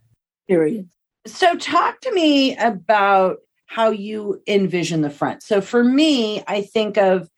period. 0.48 0.88
So, 1.26 1.54
talk 1.56 2.00
to 2.00 2.12
me 2.12 2.56
about 2.56 3.38
how 3.66 3.90
you 3.90 4.42
envision 4.46 5.02
the 5.02 5.10
front. 5.10 5.42
So, 5.42 5.60
for 5.60 5.84
me, 5.84 6.42
I 6.46 6.62
think 6.62 6.96
of 6.96 7.28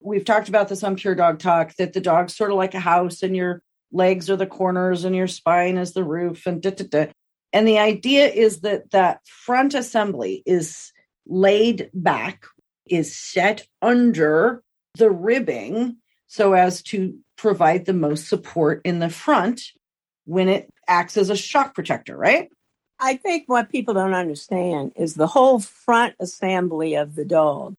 we've 0.00 0.24
talked 0.24 0.48
about 0.48 0.68
this 0.68 0.82
on 0.82 0.96
Pure 0.96 1.16
Dog 1.16 1.38
Talk 1.38 1.74
that 1.76 1.92
the 1.92 2.00
dog's 2.00 2.36
sort 2.36 2.50
of 2.50 2.56
like 2.56 2.74
a 2.74 2.80
house 2.80 3.22
and 3.22 3.36
your 3.36 3.62
legs 3.92 4.30
are 4.30 4.36
the 4.36 4.46
corners 4.46 5.04
and 5.04 5.14
your 5.14 5.28
spine 5.28 5.76
is 5.76 5.92
the 5.92 6.04
roof 6.04 6.46
and 6.46 6.62
da, 6.62 6.70
da, 6.70 6.84
da. 6.84 7.12
And 7.52 7.68
the 7.68 7.78
idea 7.78 8.28
is 8.28 8.60
that 8.60 8.90
that 8.92 9.20
front 9.26 9.74
assembly 9.74 10.42
is 10.46 10.92
laid 11.26 11.90
back, 11.92 12.44
is 12.86 13.16
set 13.16 13.66
under 13.82 14.62
the 14.96 15.10
ribbing 15.10 15.96
so 16.26 16.54
as 16.54 16.82
to 16.82 17.18
provide 17.36 17.84
the 17.84 17.92
most 17.92 18.28
support 18.28 18.80
in 18.84 19.00
the 19.00 19.10
front 19.10 19.62
when 20.24 20.48
it 20.48 20.70
acts 20.88 21.16
as 21.16 21.28
a 21.28 21.36
shock 21.36 21.74
protector, 21.74 22.16
right? 22.16 22.48
I 23.02 23.16
think 23.16 23.48
what 23.48 23.68
people 23.68 23.94
don't 23.94 24.14
understand 24.14 24.92
is 24.94 25.14
the 25.14 25.26
whole 25.26 25.58
front 25.58 26.14
assembly 26.20 26.94
of 26.94 27.16
the 27.16 27.24
dog 27.24 27.76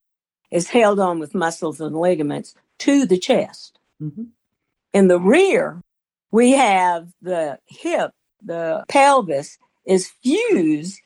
is 0.50 0.68
held 0.68 1.00
on 1.00 1.18
with 1.18 1.34
muscles 1.34 1.80
and 1.80 1.96
ligaments 1.96 2.54
to 2.80 3.06
the 3.06 3.18
chest. 3.18 3.78
Mm-hmm. 4.02 4.24
In 4.92 5.08
the 5.08 5.18
rear, 5.18 5.80
we 6.30 6.52
have 6.52 7.08
the 7.22 7.58
hip, 7.66 8.12
the 8.42 8.84
pelvis 8.88 9.58
is 9.86 10.12
fused 10.22 11.00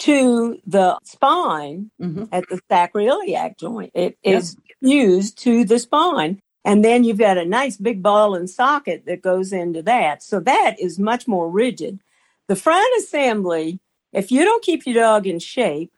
to 0.00 0.58
the 0.66 0.98
spine 1.04 1.90
mm-hmm. 2.00 2.24
at 2.32 2.48
the 2.48 2.60
sacroiliac 2.68 3.56
joint. 3.56 3.92
It 3.94 4.18
yep. 4.24 4.38
is 4.38 4.56
fused 4.82 5.38
to 5.44 5.64
the 5.64 5.78
spine. 5.78 6.40
And 6.64 6.84
then 6.84 7.04
you've 7.04 7.18
got 7.18 7.38
a 7.38 7.44
nice 7.44 7.76
big 7.76 8.02
ball 8.02 8.34
and 8.34 8.50
socket 8.50 9.04
that 9.06 9.22
goes 9.22 9.52
into 9.52 9.82
that. 9.82 10.22
So 10.22 10.40
that 10.40 10.80
is 10.80 10.98
much 10.98 11.28
more 11.28 11.48
rigid. 11.48 12.00
The 12.48 12.56
front 12.56 12.86
assembly, 12.98 13.80
if 14.12 14.30
you 14.30 14.44
don't 14.44 14.62
keep 14.62 14.86
your 14.86 14.96
dog 14.96 15.26
in 15.26 15.38
shape 15.38 15.92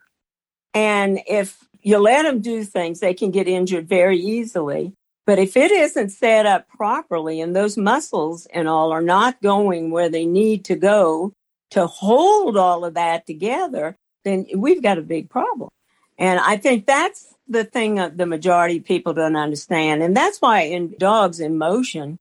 and 0.74 1.20
if 1.26 1.58
you 1.82 1.98
let 1.98 2.22
them 2.22 2.40
do 2.40 2.64
things, 2.64 3.00
they 3.00 3.14
can 3.14 3.30
get 3.30 3.48
injured 3.48 3.88
very 3.88 4.18
easily. 4.18 4.92
But 5.24 5.38
if 5.40 5.56
it 5.56 5.72
isn't 5.72 6.10
set 6.10 6.46
up 6.46 6.68
properly 6.68 7.40
and 7.40 7.54
those 7.54 7.76
muscles 7.76 8.46
and 8.46 8.68
all 8.68 8.92
are 8.92 9.02
not 9.02 9.42
going 9.42 9.90
where 9.90 10.08
they 10.08 10.24
need 10.24 10.64
to 10.66 10.76
go 10.76 11.32
to 11.70 11.86
hold 11.86 12.56
all 12.56 12.84
of 12.84 12.94
that 12.94 13.26
together, 13.26 13.96
then 14.24 14.46
we've 14.54 14.82
got 14.82 14.98
a 14.98 15.02
big 15.02 15.28
problem. 15.28 15.70
And 16.18 16.38
I 16.40 16.56
think 16.56 16.86
that's 16.86 17.34
the 17.48 17.64
thing 17.64 17.96
that 17.96 18.16
the 18.16 18.26
majority 18.26 18.78
of 18.78 18.84
people 18.84 19.14
don't 19.14 19.36
understand. 19.36 20.02
And 20.02 20.16
that's 20.16 20.40
why 20.40 20.62
in 20.62 20.94
dogs 20.98 21.40
in 21.40 21.58
motion, 21.58 22.18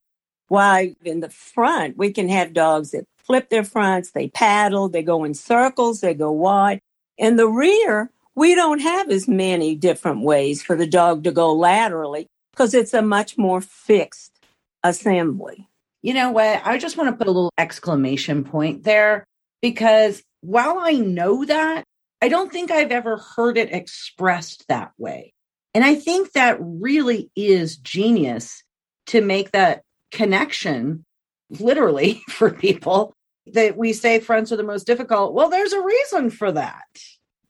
why 0.48 0.96
in 1.03 1.20
the 1.20 1.29
front, 1.29 1.98
we 1.98 2.12
can 2.12 2.29
have 2.29 2.53
dogs 2.53 2.91
that 2.91 3.05
flip 3.25 3.50
their 3.50 3.63
fronts, 3.63 4.12
they 4.12 4.29
paddle, 4.29 4.89
they 4.89 5.03
go 5.03 5.24
in 5.24 5.34
circles, 5.34 6.01
they 6.01 6.13
go 6.13 6.32
wide. 6.32 6.79
In 7.17 7.38
the 7.38 7.48
rear, 7.48 8.12
we 8.36 8.55
don't 8.55 8.79
have 8.79 9.10
as 9.10 9.27
many 9.27 9.75
different 9.75 10.22
ways 10.22 10.62
for 10.62 10.75
the 10.75 10.88
dog 10.88 11.24
to 11.24 11.32
go 11.32 11.53
laterally 11.53 12.27
because 12.51 12.74
it's 12.74 12.94
a 12.94 13.01
much 13.01 13.38
more 13.38 13.62
fixed 13.62 14.39
assembly. 14.84 15.67
You 16.01 16.13
know 16.13 16.32
what? 16.32 16.62
I 16.65 16.77
just 16.77 16.98
want 16.98 17.10
to 17.10 17.15
put 17.15 17.27
a 17.27 17.32
little 17.32 17.53
exclamation 17.58 18.44
point 18.44 18.84
there 18.84 19.25
because 19.62 20.22
while 20.41 20.77
I 20.79 20.94
know 20.94 21.46
that, 21.46 21.84
I 22.22 22.29
don't 22.29 22.51
think 22.51 22.72
I've 22.72 22.91
ever 22.91 23.17
heard 23.17 23.58
it 23.58 23.74
expressed 23.74 24.65
that 24.67 24.91
way. 24.98 25.34
And 25.74 25.84
I 25.84 25.96
think 25.96 26.32
that 26.34 26.58
really 26.60 27.29
is 27.36 27.77
genius 27.77 28.63
to 29.08 29.22
make 29.22 29.51
that 29.51 29.82
connection 30.12 31.05
literally 31.50 32.22
for 32.30 32.52
people 32.52 33.14
that 33.48 33.78
we 33.78 33.94
say 33.94 34.20
friends 34.20 34.52
are 34.52 34.58
the 34.58 34.64
most 34.64 34.88
difficult. 34.88 35.34
Well, 35.34 35.50
there's 35.50 35.74
a 35.74 35.82
reason 35.82 36.30
for 36.30 36.52
that. 36.52 36.86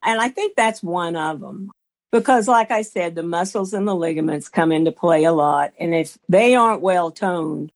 And 0.04 0.22
I 0.22 0.30
think 0.30 0.56
that's 0.56 0.84
one 0.84 1.16
of 1.16 1.40
them. 1.40 1.72
Because, 2.12 2.48
like 2.48 2.72
I 2.72 2.82
said, 2.82 3.16
the 3.16 3.24
muscles 3.24 3.74
and 3.74 3.88
the 3.88 3.96
ligaments 3.96 4.48
come 4.48 4.72
into 4.72 4.92
play 4.92 5.26
a 5.26 5.34
lot. 5.34 5.74
And 5.80 5.94
if 5.94 6.18
they 6.30 6.56
aren't 6.56 6.82
well 6.82 7.12
toned, 7.12 7.72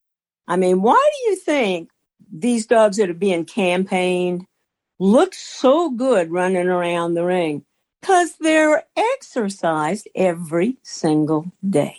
I 0.48 0.56
mean, 0.56 0.82
why 0.82 1.10
do 1.12 1.30
you 1.30 1.36
think 1.36 1.90
these 2.32 2.66
dogs 2.66 2.98
that 2.98 3.10
are 3.10 3.14
being 3.14 3.46
campaigned 3.46 4.46
look 4.98 5.34
so 5.34 5.90
good 5.90 6.32
running 6.32 6.68
around 6.68 7.16
the 7.16 7.26
ring? 7.26 7.66
Because 8.00 8.36
they're 8.40 8.84
exercised 8.96 10.08
every 10.16 10.78
single 10.84 11.52
day. 11.68 11.98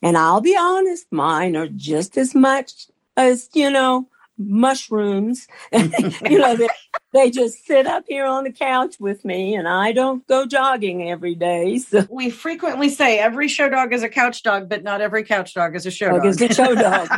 And 0.00 0.16
I'll 0.16 0.40
be 0.40 0.56
honest, 0.56 1.06
mine 1.10 1.56
are 1.56 1.68
just 1.68 2.16
as 2.16 2.34
much 2.34 2.86
as, 3.18 3.48
you 3.52 3.70
know, 3.70 4.08
mushrooms. 4.38 5.48
you 5.72 6.38
know, 6.38 6.56
they, 6.56 6.68
they 7.12 7.30
just 7.30 7.66
sit 7.66 7.86
up 7.86 8.04
here 8.08 8.24
on 8.24 8.44
the 8.44 8.52
couch 8.52 8.96
with 9.00 9.24
me 9.24 9.54
and 9.54 9.68
I 9.68 9.92
don't 9.92 10.26
go 10.26 10.46
jogging 10.46 11.10
every 11.10 11.34
day. 11.34 11.78
So 11.78 12.06
we 12.10 12.30
frequently 12.30 12.88
say 12.88 13.18
every 13.18 13.48
show 13.48 13.68
dog 13.68 13.92
is 13.92 14.02
a 14.02 14.08
couch 14.08 14.42
dog, 14.42 14.68
but 14.68 14.84
not 14.84 15.00
every 15.00 15.24
couch 15.24 15.54
dog 15.54 15.74
is 15.74 15.86
a 15.86 15.90
show 15.90 16.10
dog. 16.10 16.26
Is 16.26 16.40
a 16.40 16.54
show 16.54 16.74
dog. 16.76 17.08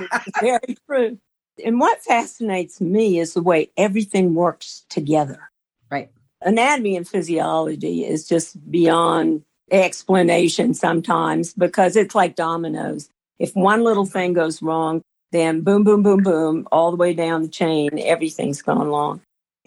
very 0.40 0.76
true. 0.86 1.18
And 1.64 1.78
what 1.78 2.02
fascinates 2.02 2.80
me 2.80 3.18
is 3.18 3.34
the 3.34 3.42
way 3.42 3.70
everything 3.76 4.34
works 4.34 4.86
together. 4.88 5.50
Right. 5.90 6.10
Anatomy 6.40 6.96
and 6.96 7.06
physiology 7.06 8.06
is 8.06 8.26
just 8.26 8.70
beyond 8.70 9.42
explanation 9.70 10.72
sometimes 10.72 11.52
because 11.52 11.96
it's 11.96 12.14
like 12.14 12.34
dominoes. 12.34 13.10
If 13.38 13.54
one 13.54 13.84
little 13.84 14.06
thing 14.06 14.32
goes 14.32 14.62
wrong, 14.62 15.02
then 15.32 15.60
boom, 15.60 15.84
boom, 15.84 16.02
boom, 16.02 16.22
boom, 16.22 16.68
all 16.72 16.90
the 16.90 16.96
way 16.96 17.14
down 17.14 17.42
the 17.42 17.48
chain, 17.48 17.90
everything's 17.98 18.62
gone 18.62 18.88
wrong. 18.88 19.20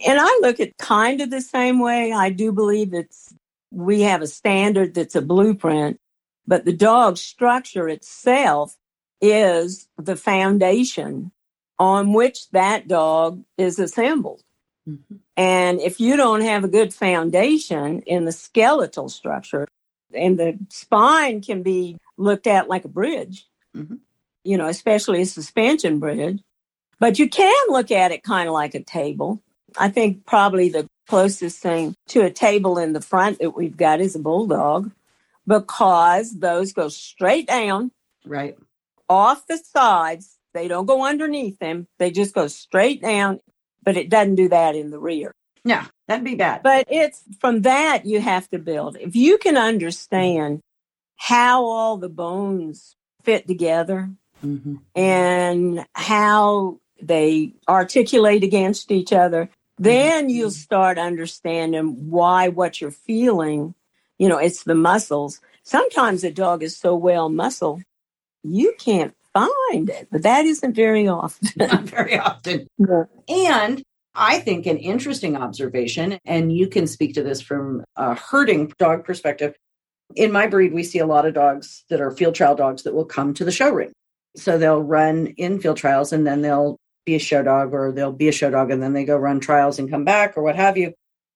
And 0.05 0.19
I 0.19 0.39
look 0.41 0.59
at 0.59 0.77
kind 0.77 1.21
of 1.21 1.29
the 1.29 1.41
same 1.41 1.79
way. 1.79 2.11
I 2.11 2.29
do 2.29 2.51
believe 2.51 2.93
it's, 2.93 3.33
we 3.71 4.01
have 4.01 4.21
a 4.21 4.27
standard 4.27 4.93
that's 4.93 5.15
a 5.15 5.21
blueprint, 5.21 5.99
but 6.45 6.65
the 6.65 6.73
dog 6.73 7.17
structure 7.17 7.87
itself 7.87 8.75
is 9.21 9.87
the 9.97 10.15
foundation 10.15 11.31
on 11.79 12.13
which 12.13 12.49
that 12.51 12.87
dog 12.87 13.43
is 13.57 13.79
assembled. 13.79 14.41
Mm-hmm. 14.87 15.15
And 15.37 15.79
if 15.79 15.99
you 15.99 16.17
don't 16.17 16.41
have 16.41 16.63
a 16.63 16.67
good 16.67 16.93
foundation 16.93 18.01
in 18.01 18.25
the 18.25 18.31
skeletal 18.31 19.09
structure, 19.09 19.67
and 20.13 20.37
the 20.37 20.59
spine 20.69 21.41
can 21.41 21.63
be 21.63 21.97
looked 22.17 22.45
at 22.45 22.67
like 22.67 22.85
a 22.85 22.89
bridge, 22.89 23.47
mm-hmm 23.75 23.95
you 24.43 24.57
know, 24.57 24.67
especially 24.67 25.21
a 25.21 25.25
suspension 25.25 25.99
bridge. 25.99 26.41
But 26.99 27.19
you 27.19 27.29
can 27.29 27.55
look 27.69 27.91
at 27.91 28.11
it 28.11 28.23
kind 28.23 28.47
of 28.47 28.53
like 28.53 28.75
a 28.75 28.83
table. 28.83 29.41
I 29.77 29.89
think 29.89 30.25
probably 30.25 30.69
the 30.69 30.87
closest 31.07 31.59
thing 31.59 31.95
to 32.07 32.21
a 32.21 32.31
table 32.31 32.77
in 32.77 32.93
the 32.93 33.01
front 33.01 33.39
that 33.39 33.51
we've 33.51 33.75
got 33.75 33.99
is 33.99 34.15
a 34.15 34.19
bulldog 34.19 34.91
because 35.45 36.31
those 36.39 36.73
go 36.73 36.89
straight 36.89 37.47
down. 37.47 37.91
Right. 38.25 38.57
Off 39.09 39.45
the 39.47 39.57
sides. 39.57 40.37
They 40.53 40.67
don't 40.67 40.85
go 40.85 41.05
underneath 41.05 41.57
them. 41.59 41.87
They 41.97 42.11
just 42.11 42.35
go 42.35 42.47
straight 42.47 43.01
down, 43.01 43.39
but 43.83 43.97
it 43.97 44.09
doesn't 44.09 44.35
do 44.35 44.49
that 44.49 44.75
in 44.75 44.91
the 44.91 44.99
rear. 44.99 45.33
No, 45.65 45.81
that'd 46.07 46.23
be 46.23 46.35
bad. 46.35 46.61
But 46.61 46.87
it's 46.89 47.23
from 47.39 47.63
that 47.63 48.05
you 48.05 48.21
have 48.21 48.47
to 48.49 48.59
build. 48.59 48.97
If 48.99 49.15
you 49.15 49.37
can 49.37 49.57
understand 49.57 50.61
how 51.15 51.65
all 51.65 51.97
the 51.97 52.09
bones 52.09 52.95
fit 53.23 53.47
together, 53.47 54.11
mm-hmm. 54.43 54.75
and 54.95 55.85
how 55.93 56.79
they 57.01 57.53
articulate 57.67 58.43
against 58.43 58.91
each 58.91 59.13
other, 59.13 59.49
then 59.77 60.25
mm-hmm. 60.25 60.29
you'll 60.29 60.51
start 60.51 60.97
understanding 60.97 62.09
why 62.09 62.49
what 62.49 62.79
you're 62.79 62.91
feeling, 62.91 63.73
you 64.17 64.29
know, 64.29 64.37
it's 64.37 64.63
the 64.63 64.75
muscles. 64.75 65.41
Sometimes 65.63 66.23
a 66.23 66.31
dog 66.31 66.63
is 66.63 66.77
so 66.77 66.95
well 66.95 67.29
muscle, 67.29 67.81
you 68.43 68.75
can't 68.77 69.15
find 69.33 69.89
it, 69.89 70.07
but 70.11 70.23
that 70.23 70.45
isn't 70.45 70.75
very 70.75 71.07
often. 71.07 71.49
Not 71.57 71.83
very 71.83 72.17
often. 72.17 72.67
No. 72.77 73.07
And 73.27 73.83
I 74.15 74.39
think 74.39 74.65
an 74.65 74.77
interesting 74.77 75.35
observation, 75.35 76.19
and 76.25 76.55
you 76.55 76.67
can 76.67 76.85
speak 76.85 77.15
to 77.15 77.23
this 77.23 77.41
from 77.41 77.83
a 77.95 78.13
herding 78.13 78.71
dog 78.77 79.05
perspective. 79.05 79.55
In 80.15 80.31
my 80.31 80.45
breed, 80.47 80.73
we 80.73 80.83
see 80.83 80.99
a 80.99 81.07
lot 81.07 81.25
of 81.25 81.33
dogs 81.33 81.83
that 81.89 82.01
are 82.01 82.11
field 82.11 82.35
trial 82.35 82.55
dogs 82.55 82.83
that 82.83 82.93
will 82.93 83.05
come 83.05 83.33
to 83.35 83.45
the 83.45 83.51
show 83.51 83.71
ring. 83.71 83.91
So 84.35 84.57
they'll 84.57 84.81
run 84.81 85.27
infield 85.37 85.77
trials 85.77 86.11
and 86.11 86.25
then 86.25 86.41
they'll 86.41 86.79
be 87.05 87.15
a 87.15 87.19
show 87.19 87.43
dog 87.43 87.73
or 87.73 87.91
they'll 87.91 88.11
be 88.11 88.29
a 88.29 88.31
show 88.31 88.49
dog 88.49 88.71
and 88.71 88.81
then 88.81 88.93
they 88.93 89.05
go 89.05 89.17
run 89.17 89.39
trials 89.39 89.79
and 89.79 89.89
come 89.89 90.05
back 90.05 90.37
or 90.37 90.43
what 90.43 90.55
have 90.55 90.77
you. 90.77 90.93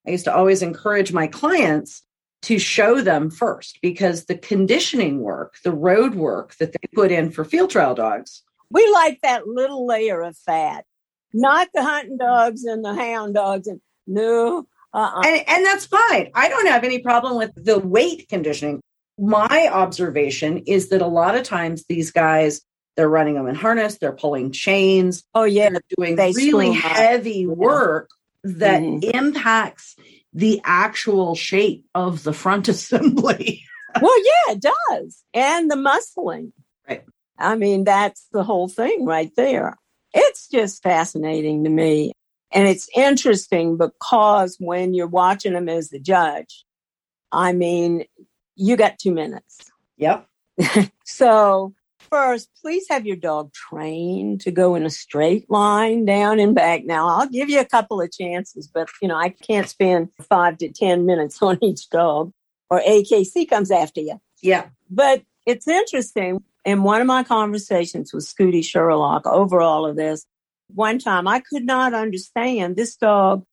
I 0.08 0.12
used 0.12 0.25
to 0.25 0.36
always 0.36 0.62
encourage 0.62 1.12
my 1.12 1.27
clients 1.27 2.04
to 2.44 2.60
show 2.60 3.01
them 3.01 3.30
first 3.30 3.80
because 3.82 4.25
the 4.25 4.38
conditioning 4.38 5.20
work, 5.20 5.56
the 5.63 5.72
road 5.72 6.16
work 6.16 6.56
that 6.58 6.72
they 6.72 6.88
put 6.94 7.12
in 7.12 7.30
for 7.30 7.44
field 7.44 7.70
trial 7.70 7.96
dogs. 7.96 8.44
We 8.70 8.89
like 8.92 9.20
that 9.22 9.48
little 9.48 9.86
layer 9.86 10.22
of 10.22 10.38
fat, 10.38 10.86
not 11.34 11.68
the 11.74 11.84
hunting 11.84 12.18
dogs 12.18 12.63
and 12.63 12.84
the 12.84 12.94
hound 12.94 13.34
dogs. 13.34 13.68
And 13.68 13.82
no, 14.06 14.68
uh-uh. 14.94 15.22
and, 15.25 15.44
and 15.48 15.66
that's 15.66 15.86
fine. 15.86 16.32
I 16.34 16.48
don't 16.48 16.68
have 16.68 16.84
any 16.84 17.00
problem 17.00 17.38
with 17.38 17.51
the 17.56 17.80
weight 17.80 18.27
conditioning. 18.30 18.82
My 19.18 19.70
observation 19.72 20.60
is 20.68 20.89
that 20.89 21.01
a 21.01 21.08
lot 21.08 21.36
of 21.36 21.44
times 21.44 21.86
these 21.89 22.12
guys 22.12 22.62
they're 22.98 23.08
running 23.08 23.36
them 23.36 23.48
in 23.48 23.56
harness. 23.56 24.00
They're 24.00 24.12
pulling 24.12 24.51
chains. 24.51 25.24
Oh 25.34 25.44
yeah, 25.44 25.70
they're 25.70 25.82
doing 25.96 26.16
they 26.16 26.34
really 26.36 26.74
heavy 26.74 27.46
up. 27.46 27.56
work 27.56 28.10
that 28.44 28.82
mm-hmm. 28.82 29.10
impacts 29.18 29.96
the 30.34 30.60
actual 30.66 31.36
shape 31.36 31.86
of 31.96 32.24
the 32.24 32.34
front 32.34 32.68
assembly. 32.68 33.63
well, 34.01 34.25
yeah, 34.25 34.54
it 34.54 34.62
does, 34.62 35.24
and 35.34 35.72
the 35.72 35.75
muscling. 35.75 36.51
Right. 36.89 37.04
I 37.38 37.56
mean, 37.56 37.84
that's 37.84 38.27
the 38.32 38.44
whole 38.44 38.68
thing 38.68 39.06
right 39.06 39.32
there. 39.38 39.77
It's 40.13 40.50
just 40.50 40.82
fascinating 40.82 41.63
to 41.63 41.70
me. 41.70 42.12
And 42.51 42.68
it's 42.68 42.89
interesting 42.96 43.77
because 43.77 44.56
when 44.60 44.94
you're 44.94 45.06
watching 45.06 45.54
them 45.54 45.70
as 45.70 45.89
the 45.89 46.00
judge, 46.00 46.66
I 47.32 47.51
mean, 47.51 48.06
you 48.56 48.77
got 48.77 48.98
two 48.98 49.12
minutes. 49.12 49.70
Yep. 49.98 50.27
so 51.06 51.74
first, 52.09 52.49
please 52.61 52.85
have 52.89 53.05
your 53.05 53.15
dog 53.15 53.53
trained 53.53 54.41
to 54.41 54.51
go 54.51 54.75
in 54.75 54.85
a 54.85 54.89
straight 54.89 55.49
line 55.49 56.05
down 56.05 56.39
and 56.39 56.55
back. 56.55 56.85
Now, 56.85 57.07
I'll 57.07 57.29
give 57.29 57.49
you 57.49 57.59
a 57.59 57.65
couple 57.65 58.01
of 58.01 58.11
chances, 58.11 58.67
but 58.67 58.89
you 59.01 59.07
know, 59.07 59.15
I 59.15 59.29
can't 59.29 59.69
spend 59.69 60.09
five 60.29 60.57
to 60.59 60.69
10 60.69 61.05
minutes 61.05 61.37
on 61.41 61.57
each 61.61 61.89
dog 61.89 62.31
or 62.69 62.81
AKC 62.81 63.49
comes 63.49 63.71
after 63.71 64.01
you. 64.01 64.19
Yeah. 64.41 64.67
But 64.89 65.23
it's 65.45 65.67
interesting. 65.67 66.43
In 66.65 66.83
one 66.83 66.99
of 66.99 67.07
my 67.07 67.23
conversations 67.23 68.11
with 68.13 68.25
Scooty 68.25 68.63
Sherlock 68.63 69.25
over 69.25 69.61
all 69.61 69.85
of 69.85 69.95
this, 69.95 70.25
one 70.73 70.99
time 70.99 71.27
I 71.27 71.39
could 71.39 71.65
not 71.65 71.93
understand 71.93 72.75
this 72.75 72.97
dog 72.97 73.43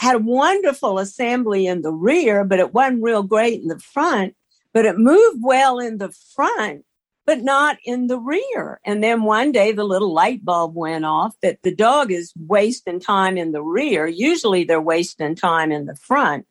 had 0.00 0.16
a 0.16 0.18
wonderful 0.18 0.98
assembly 0.98 1.66
in 1.66 1.82
the 1.82 1.92
rear, 1.92 2.44
but 2.44 2.58
it 2.58 2.74
wasn't 2.74 3.02
real 3.02 3.22
great 3.22 3.62
in 3.62 3.68
the 3.68 3.78
front, 3.78 4.34
but 4.72 4.84
it 4.84 4.98
moved 4.98 5.38
well 5.40 5.78
in 5.78 5.98
the 5.98 6.12
front, 6.34 6.84
but 7.26 7.42
not 7.42 7.78
in 7.84 8.06
the 8.06 8.18
rear. 8.18 8.80
And 8.84 9.02
then 9.02 9.22
one 9.22 9.52
day 9.52 9.72
the 9.72 9.84
little 9.84 10.12
light 10.12 10.44
bulb 10.44 10.74
went 10.74 11.04
off 11.04 11.34
that 11.42 11.62
the 11.62 11.74
dog 11.74 12.12
is 12.12 12.32
wasting 12.38 13.00
time 13.00 13.38
in 13.38 13.52
the 13.52 13.62
rear. 13.62 14.06
Usually 14.06 14.64
they're 14.64 14.80
wasting 14.80 15.34
time 15.34 15.72
in 15.72 15.86
the 15.86 15.96
front. 15.96 16.46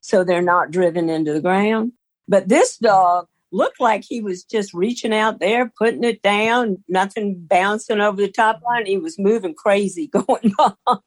So 0.00 0.24
they're 0.24 0.42
not 0.42 0.70
driven 0.70 1.08
into 1.08 1.32
the 1.32 1.40
ground. 1.40 1.92
But 2.28 2.48
this 2.48 2.76
dog 2.76 3.26
looked 3.50 3.80
like 3.80 4.04
he 4.04 4.20
was 4.20 4.44
just 4.44 4.74
reaching 4.74 5.14
out 5.14 5.40
there, 5.40 5.72
putting 5.78 6.04
it 6.04 6.22
down, 6.22 6.84
nothing 6.88 7.34
bouncing 7.38 8.00
over 8.00 8.20
the 8.20 8.30
top 8.30 8.60
line. 8.62 8.86
He 8.86 8.98
was 8.98 9.18
moving 9.18 9.54
crazy 9.54 10.06
going 10.12 10.52
on 10.58 11.00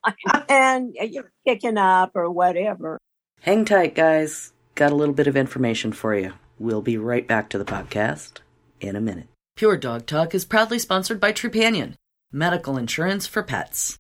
and 0.50 0.94
you 0.96 1.22
know, 1.22 1.28
kicking 1.46 1.78
up 1.78 2.12
or 2.16 2.30
whatever. 2.30 2.98
Hang 3.42 3.66
tight, 3.66 3.96
guys. 3.96 4.54
Got 4.76 4.92
a 4.92 4.96
little 4.96 5.14
bit 5.14 5.28
of 5.28 5.36
information 5.36 5.92
for 5.92 6.16
you. 6.16 6.34
We'll 6.58 6.82
be 6.82 6.98
right 6.98 7.28
back 7.28 7.50
to 7.50 7.58
the 7.58 7.66
podcast 7.66 8.40
in 8.82 8.96
a 8.96 9.02
minute. 9.02 9.28
Pure 9.56 9.78
Dog 9.78 10.06
Talk 10.06 10.34
is 10.34 10.46
proudly 10.46 10.80
sponsored 10.80 11.20
by 11.20 11.32
Trupanion, 11.32 11.96
medical 12.32 12.78
insurance 12.78 13.28
for 13.28 13.44
pets. 13.44 13.98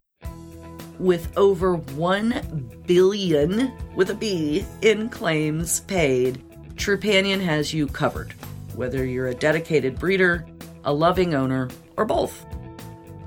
With 0.99 1.35
over 1.37 1.75
1 1.75 2.83
billion 2.85 3.71
with 3.95 4.09
a 4.09 4.15
B 4.15 4.65
in 4.81 5.09
claims 5.09 5.81
paid, 5.81 6.43
Trupanion 6.75 7.41
has 7.41 7.73
you 7.73 7.87
covered, 7.87 8.33
whether 8.75 9.05
you're 9.05 9.27
a 9.27 9.35
dedicated 9.35 9.99
breeder, 9.99 10.45
a 10.83 10.93
loving 10.93 11.33
owner, 11.33 11.69
or 11.97 12.05
both. 12.05 12.45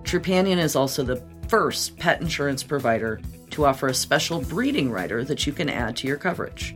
Trupanion 0.03 0.59
is 0.59 0.77
also 0.77 1.03
the 1.03 1.23
first 1.49 1.97
pet 1.99 2.21
insurance 2.21 2.63
provider 2.63 3.21
to 3.51 3.65
offer 3.65 3.89
a 3.89 3.95
special 3.95 4.41
breeding 4.41 4.91
rider 4.91 5.25
that 5.25 5.47
you 5.47 5.53
can 5.53 5.69
add 5.69 5.97
to 5.97 6.09
your 6.09 6.17
coverage. 6.17 6.75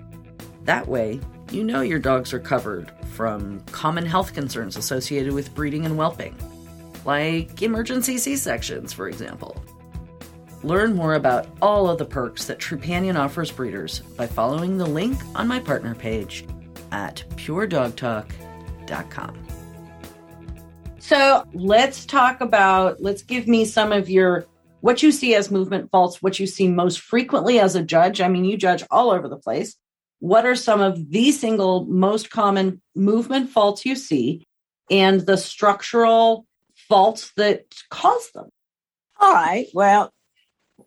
That 0.64 0.86
way, 0.86 1.20
you 1.52 1.64
know 1.64 1.80
your 1.80 1.98
dogs 1.98 2.32
are 2.32 2.38
covered 2.38 2.92
from 3.12 3.60
common 3.72 4.06
health 4.06 4.34
concerns 4.34 4.76
associated 4.76 5.32
with 5.32 5.54
breeding 5.54 5.86
and 5.86 5.96
whelping, 5.96 6.36
like 7.04 7.62
emergency 7.62 8.18
C 8.18 8.36
sections, 8.36 8.92
for 8.92 9.08
example. 9.08 9.56
Learn 10.62 10.94
more 10.94 11.14
about 11.14 11.46
all 11.62 11.88
of 11.88 11.98
the 11.98 12.04
perks 12.04 12.46
that 12.46 12.58
Trupanion 12.58 13.16
offers 13.16 13.52
breeders 13.52 14.00
by 14.00 14.26
following 14.26 14.76
the 14.76 14.86
link 14.86 15.18
on 15.34 15.46
my 15.46 15.60
partner 15.60 15.94
page 15.94 16.44
at 16.90 17.22
puredogtalk.com. 17.36 19.46
So 20.98 21.44
let's 21.54 22.04
talk 22.04 22.40
about, 22.40 23.00
let's 23.00 23.22
give 23.22 23.46
me 23.46 23.64
some 23.64 23.92
of 23.92 24.10
your, 24.10 24.46
what 24.80 25.02
you 25.02 25.12
see 25.12 25.34
as 25.34 25.50
movement 25.50 25.90
faults, 25.90 26.22
what 26.22 26.38
you 26.38 26.46
see 26.46 26.68
most 26.68 27.00
frequently 27.00 27.60
as 27.60 27.76
a 27.76 27.82
judge. 27.82 28.20
I 28.20 28.28
mean, 28.28 28.44
you 28.44 28.56
judge 28.56 28.82
all 28.90 29.10
over 29.10 29.28
the 29.28 29.38
place. 29.38 29.76
What 30.20 30.46
are 30.46 30.56
some 30.56 30.80
of 30.80 31.10
the 31.10 31.32
single 31.32 31.84
most 31.86 32.30
common 32.30 32.82
movement 32.94 33.50
faults 33.50 33.86
you 33.86 33.94
see 33.94 34.46
and 34.90 35.20
the 35.20 35.36
structural 35.36 36.46
faults 36.88 37.32
that 37.36 37.66
cause 37.90 38.30
them? 38.34 38.48
All 39.20 39.32
right. 39.32 39.66
Well, 39.74 40.12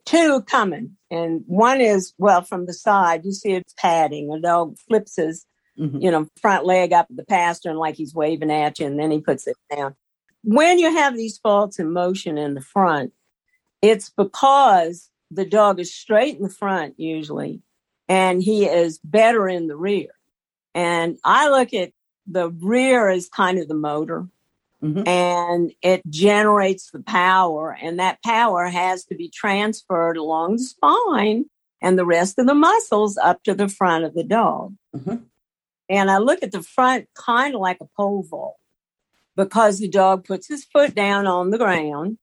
two 0.06 0.42
coming. 0.44 0.98
And 1.10 1.44
one 1.48 1.82
is, 1.82 2.14
well, 2.18 2.42
from 2.42 2.66
the 2.66 2.74
side, 2.74 3.26
you 3.26 3.32
see 3.32 3.54
it's 3.54 3.74
padding. 3.78 4.32
A 4.32 4.40
dog 4.40 4.78
flips 4.88 5.18
his, 5.18 5.46
mm-hmm. 5.78 6.00
you 6.02 6.12
know, 6.12 6.28
front 6.42 6.66
leg 6.66 6.94
up 6.94 7.08
at 7.10 7.18
the 7.18 7.26
pastern 7.26 7.76
like 7.76 7.96
he's 7.96 8.16
waving 8.16 8.52
at 8.52 8.80
you, 8.80 8.88
and 8.88 9.00
then 9.00 9.12
he 9.12 9.20
puts 9.20 9.48
it 9.48 9.58
down. 9.74 9.96
When 10.44 10.80
you 10.80 10.92
have 10.92 11.16
these 11.16 11.38
faults 11.38 11.80
in 11.80 11.92
motion 11.92 12.38
in 12.38 12.54
the 12.54 12.62
front, 12.62 13.12
it's 13.82 14.10
because 14.10 15.10
the 15.30 15.46
dog 15.46 15.80
is 15.80 15.94
straight 15.94 16.38
in 16.38 16.44
the 16.44 16.50
front 16.50 16.96
usually, 16.98 17.62
and 18.12 18.44
he 18.44 18.66
is 18.66 19.00
better 19.06 19.48
in 19.48 19.68
the 19.68 19.78
rear. 19.78 20.10
And 20.76 21.18
I 21.24 21.50
look 21.50 21.74
at 21.74 21.94
the 22.28 22.50
rear 22.50 23.08
as 23.08 23.30
kind 23.30 23.58
of 23.58 23.70
the 23.70 23.74
motor. 23.74 24.28
Mm-hmm. 24.84 25.08
And 25.08 25.72
it 25.82 26.02
generates 26.10 26.90
the 26.90 27.04
power, 27.04 27.78
and 27.80 28.00
that 28.00 28.22
power 28.26 28.66
has 28.66 29.06
to 29.06 29.16
be 29.16 29.30
transferred 29.30 30.18
along 30.18 30.54
the 30.54 30.64
spine 30.64 31.46
and 31.82 31.98
the 31.98 32.06
rest 32.06 32.40
of 32.40 32.48
the 32.48 32.56
muscles 32.56 33.16
up 33.16 33.44
to 33.44 33.54
the 33.54 33.70
front 33.70 34.06
of 34.06 34.16
the 34.16 34.24
dog. 34.24 34.76
Mm-hmm. 34.96 35.18
And 35.88 36.12
I 36.12 36.18
look 36.18 36.42
at 36.42 36.52
the 36.52 36.64
front 36.64 37.08
kind 37.14 37.54
of 37.54 37.62
like 37.62 37.78
a 37.80 37.86
pole 37.96 38.24
vault 38.24 38.58
because 39.36 39.78
the 39.78 39.88
dog 39.88 40.26
puts 40.26 40.48
his 40.48 40.66
foot 40.66 40.96
down 40.96 41.28
on 41.28 41.52
the 41.52 41.60
ground. 41.60 42.18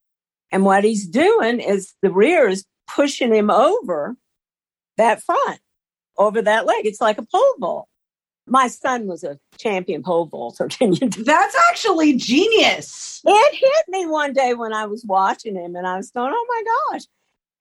And 0.51 0.65
what 0.65 0.83
he's 0.83 1.07
doing 1.07 1.61
is 1.61 1.95
the 2.03 2.11
rear 2.11 2.49
is 2.49 2.67
pushing 2.93 3.33
him 3.33 3.51
over 3.51 4.17
that 4.97 5.23
front, 5.23 5.61
over 6.19 6.43
that 6.43 6.67
leg. 6.67 6.85
It's 6.85 7.01
like 7.01 7.19
a 7.19 7.23
pole 7.23 7.55
vault. 7.59 7.89
My 8.47 8.69
son 8.69 9.07
was 9.07 9.25
a 9.25 9.39
champion 9.59 10.03
pole 10.03 10.27
vaulter. 10.27 10.69
Can 10.69 10.93
you? 11.01 11.09
That's 11.09 11.57
actually 11.71 12.17
genius. 12.17 13.23
It 13.25 13.55
hit 13.55 13.85
me 13.89 14.07
one 14.07 14.33
day 14.33 14.55
when 14.55 14.73
I 14.73 14.87
was 14.87 15.05
watching 15.07 15.55
him, 15.55 15.77
and 15.77 15.87
I 15.87 15.97
was 15.97 16.11
going, 16.11 16.33
"Oh 16.35 16.47
my 16.49 16.63
gosh!" 16.93 17.03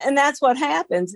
And 0.00 0.16
that's 0.16 0.40
what 0.40 0.56
happens. 0.56 1.14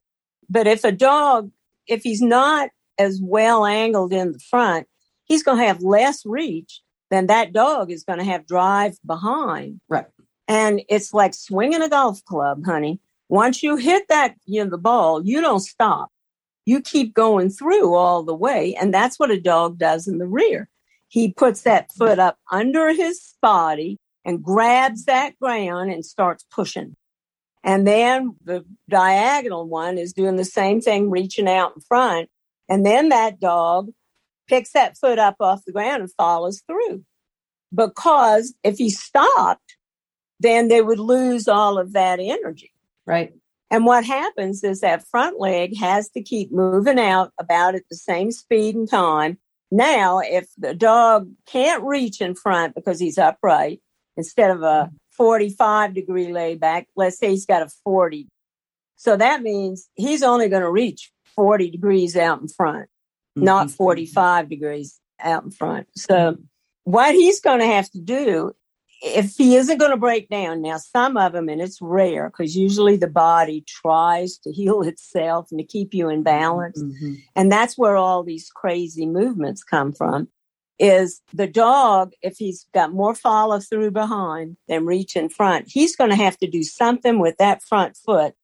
But 0.49 0.67
if 0.67 0.85
a 0.85 0.93
dog, 0.93 1.51
if 1.87 2.03
he's 2.03 2.21
not 2.21 2.71
as 2.99 3.21
well 3.23 3.65
angled 3.65 4.13
in 4.13 4.33
the 4.33 4.39
front, 4.39 4.87
he's 5.25 5.43
going 5.43 5.59
to 5.59 5.67
have 5.67 5.83
less 5.83 6.27
reach 6.27 6.83
than 7.11 7.27
that 7.27 7.53
dog 7.53 7.91
is 7.91 8.05
going 8.05 8.19
to 8.19 8.25
have 8.25 8.47
drive 8.47 8.99
behind. 9.07 9.81
Right. 9.89 10.07
And 10.49 10.83
it's 10.89 11.15
like 11.15 11.35
swinging 11.35 11.83
a 11.83 11.89
golf 11.89 12.25
club, 12.25 12.65
honey. 12.67 13.01
Once 13.29 13.63
you 13.63 13.77
hit 13.77 14.09
that, 14.09 14.35
you 14.45 14.63
know, 14.63 14.69
the 14.69 14.79
ball, 14.79 15.25
you 15.25 15.41
don't 15.41 15.61
stop 15.61 16.11
you 16.65 16.81
keep 16.81 17.15
going 17.15 17.51
through 17.51 17.95
all 17.95 18.23
the 18.23 18.35
way. 18.35 18.75
And 18.75 18.93
that's 18.93 19.19
what 19.19 19.31
a 19.31 19.41
dog 19.41 19.79
does 19.79 20.07
in 20.07 20.19
the 20.19 20.27
rear. 20.27 20.69
He 21.09 21.33
puts 21.33 21.63
that 21.63 21.93
foot 21.93 22.19
up 22.19 22.39
under 22.51 22.93
his 22.93 23.35
body 23.43 23.99
and 24.25 24.43
grabs 24.43 25.05
that 25.05 25.39
ground 25.39 25.91
and 25.93 26.05
starts 26.05 26.45
pushing. 26.51 26.97
And 27.65 27.87
then 27.87 28.37
the 28.45 28.65
diagonal 28.89 29.69
one 29.69 29.99
is 29.99 30.13
doing 30.13 30.37
the 30.37 30.45
same 30.45 30.81
thing, 30.81 31.11
reaching 31.11 31.49
out 31.49 31.75
in 31.77 31.83
front. 31.83 32.29
And 32.69 32.85
then 32.85 33.11
that 33.11 33.41
dog 33.41 33.91
picks 34.49 34.73
that 34.73 34.97
foot 34.97 35.19
up 35.19 35.37
off 35.41 35.65
the 35.65 35.73
ground 35.73 36.03
and 36.03 36.13
follows 36.13 36.63
through. 36.67 37.05
Because 37.75 38.55
if 38.65 38.79
he 38.79 38.91
stopped, 38.91 39.77
then 40.41 40.69
they 40.69 40.83
would 40.83 40.99
lose 40.99 41.49
all 41.49 41.79
of 41.79 41.93
that 41.93 42.21
energy. 42.21 42.73
Right. 43.07 43.33
And 43.73 43.87
what 43.87 44.05
happens 44.05 44.63
is 44.63 44.81
that 44.81 45.09
front 45.09 45.41
leg 45.41 45.79
has 45.79 46.11
to 46.11 46.23
keep 46.23 46.53
moving 46.53 46.99
out 46.99 47.33
about 47.41 47.75
at 47.75 47.85
the 47.91 47.97
same 47.97 48.31
speed 48.31 48.77
and 48.77 48.89
time. 48.89 49.39
Now, 49.71 50.19
if 50.19 50.47
the 50.59 50.75
dog 50.75 51.31
can't 51.47 51.83
reach 51.83 52.21
in 52.21 52.35
front 52.35 52.75
because 52.75 53.01
he's 53.01 53.17
upright, 53.17 53.81
instead 54.19 54.51
of 54.51 54.63
a 54.63 54.91
45 55.13 55.95
degree 55.95 56.35
layback, 56.35 56.87
let's 56.97 57.19
say 57.19 57.31
he's 57.31 57.47
got 57.47 57.63
a 57.63 57.71
40. 57.83 58.29
So 58.97 59.17
that 59.17 59.41
means 59.41 59.89
he's 59.95 60.23
only 60.23 60.51
going 60.51 60.63
to 60.63 60.71
reach 60.71 61.11
40 61.35 61.71
degrees 61.71 62.15
out 62.15 62.43
in 62.43 62.49
front, 62.49 62.91
mm-hmm. 63.39 63.45
not 63.45 63.71
45 63.71 64.51
degrees 64.51 65.01
out 65.19 65.45
in 65.45 65.51
front. 65.51 65.89
So 65.97 66.37
what 66.85 67.15
he's 67.15 67.41
going 67.41 67.61
to 67.61 67.67
have 67.67 67.91
to 67.93 68.01
do 68.01 68.53
if 69.03 69.35
he 69.37 69.57
isn't 69.57 69.79
going 69.79 69.91
to 69.91 69.97
break 69.97 70.29
down, 70.29 70.63
now 70.63 70.77
some 70.77 71.17
of 71.17 71.33
them, 71.33 71.49
and 71.49 71.61
it's 71.61 71.83
rare 71.83 72.31
because 72.31 72.57
usually 72.57 72.97
the 72.97 73.09
body 73.09 73.65
tries 73.67 74.39
to 74.39 74.53
heal 74.53 74.83
itself 74.83 75.49
and 75.51 75.59
to 75.59 75.67
keep 75.67 75.93
you 75.93 76.09
in 76.09 76.23
balance. 76.23 76.81
Mm-hmm. 76.81 77.15
And 77.35 77.51
that's 77.51 77.77
where 77.77 77.97
all 77.97 78.23
these 78.23 78.51
crazy 78.51 79.07
movements 79.07 79.65
come 79.65 79.93
from. 79.93 80.29
Is 80.79 81.21
the 81.33 81.47
dog, 81.47 82.13
if 82.23 82.39
he's 82.39 82.67
got 82.75 82.93
more 82.93 83.15
follow 83.15 83.61
through 83.61 83.93
behind 83.93 84.57
than 84.67 84.87
reach 84.87 85.15
in 85.15 85.29
front, 85.29 85.67
he's 85.69 85.95
going 85.95 86.11
to 86.11 86.17
have 86.17 86.37
to 86.39 86.49
do 86.49 86.65
something 86.65 87.21
with 87.21 87.37
that 87.37 87.63
front 87.63 87.97
foot 87.97 88.35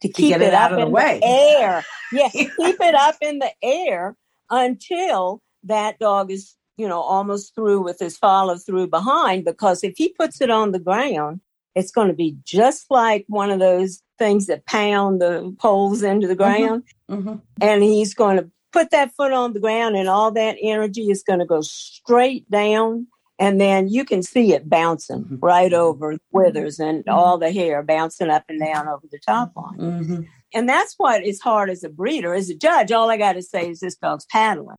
to, 0.00 0.08
to 0.08 0.12
keep 0.12 0.34
it, 0.34 0.42
it 0.42 0.54
up 0.54 0.72
in 0.72 0.80
the, 0.80 0.86
way. 0.86 1.20
the 1.20 1.26
air. 1.26 1.84
Yeah, 2.12 2.28
keep 2.28 2.50
it 2.58 2.94
up 2.94 3.16
in 3.20 3.40
the 3.40 3.50
air 3.62 4.16
until 4.50 5.42
that 5.64 5.98
dog 5.98 6.30
is 6.30 6.54
you 6.76 6.88
know, 6.88 7.00
almost 7.00 7.54
through 7.54 7.82
with 7.82 7.98
his 7.98 8.16
follow 8.16 8.56
through 8.56 8.88
behind 8.88 9.44
because 9.44 9.84
if 9.84 9.94
he 9.96 10.10
puts 10.10 10.40
it 10.40 10.50
on 10.50 10.72
the 10.72 10.78
ground, 10.78 11.40
it's 11.74 11.90
going 11.90 12.08
to 12.08 12.14
be 12.14 12.36
just 12.44 12.86
like 12.90 13.24
one 13.28 13.50
of 13.50 13.58
those 13.58 14.02
things 14.18 14.46
that 14.46 14.66
pound 14.66 15.20
the 15.20 15.54
poles 15.58 16.02
into 16.02 16.26
the 16.26 16.36
mm-hmm. 16.36 16.64
ground. 16.64 16.82
Mm-hmm. 17.10 17.28
Mm-hmm. 17.28 17.38
And 17.60 17.82
he's 17.82 18.14
going 18.14 18.36
to 18.36 18.50
put 18.72 18.90
that 18.90 19.12
foot 19.14 19.32
on 19.32 19.52
the 19.52 19.60
ground 19.60 19.96
and 19.96 20.08
all 20.08 20.30
that 20.32 20.56
energy 20.60 21.10
is 21.10 21.22
going 21.22 21.38
to 21.38 21.46
go 21.46 21.60
straight 21.60 22.48
down. 22.50 23.06
And 23.38 23.60
then 23.60 23.88
you 23.88 24.04
can 24.04 24.22
see 24.22 24.52
it 24.52 24.68
bouncing 24.68 25.24
mm-hmm. 25.24 25.36
right 25.40 25.72
over 25.72 26.16
withers 26.32 26.78
and 26.78 27.00
mm-hmm. 27.00 27.10
all 27.16 27.38
the 27.38 27.52
hair 27.52 27.82
bouncing 27.82 28.30
up 28.30 28.44
and 28.48 28.60
down 28.60 28.88
over 28.88 29.06
the 29.10 29.18
top 29.18 29.52
line. 29.56 29.78
Mm-hmm. 29.78 30.22
And 30.54 30.68
that's 30.68 30.94
what 30.98 31.24
is 31.24 31.40
hard 31.40 31.68
as 31.68 31.82
a 31.82 31.88
breeder. 31.88 32.34
As 32.34 32.48
a 32.48 32.54
judge, 32.54 32.92
all 32.92 33.10
I 33.10 33.16
got 33.16 33.32
to 33.32 33.42
say 33.42 33.70
is 33.70 33.80
this 33.80 33.96
dog's 33.96 34.26
paddling 34.26 34.76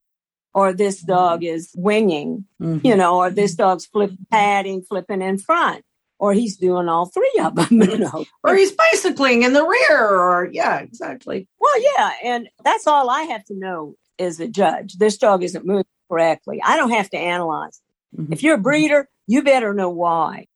or 0.55 0.71
this 0.73 1.01
dog 1.01 1.43
is 1.43 1.71
winging, 1.75 2.45
mm-hmm. 2.61 2.87
you 2.87 2.95
know, 2.95 3.17
or 3.17 3.29
this 3.29 3.53
dog's 3.55 3.85
flip 3.85 4.11
padding, 4.31 4.81
flipping 4.81 5.21
in 5.21 5.37
front. 5.37 5.83
or 6.17 6.31
he's 6.33 6.55
doing 6.55 6.87
all 6.87 7.07
three 7.07 7.39
of 7.43 7.55
them, 7.55 7.67
you 7.81 7.97
know. 7.97 8.23
or 8.41 8.55
he's 8.55 8.71
bicycling 8.71 9.43
in 9.43 9.51
the 9.51 9.63
rear, 9.63 9.99
or 9.99 10.49
yeah, 10.51 10.79
exactly. 10.79 11.45
Well, 11.59 11.81
yeah, 11.93 12.11
and 12.23 12.47
that's 12.63 12.87
all 12.87 13.09
I 13.09 13.23
have 13.23 13.43
to 13.45 13.53
know 13.53 13.95
as 14.17 14.39
a 14.39 14.47
judge. 14.47 14.93
This 14.93 15.17
dog 15.17 15.43
isn't 15.43 15.65
moving 15.65 15.83
correctly. 16.09 16.61
I 16.63 16.77
don't 16.77 16.91
have 16.91 17.09
to 17.09 17.17
analyze. 17.17 17.81
Mhm. 18.17 18.31
If 18.31 18.41
you're 18.41 18.55
a 18.55 18.57
breeder, 18.61 19.09
you 19.27 19.43
better 19.43 19.73
know 19.73 19.89
why. 19.89 20.47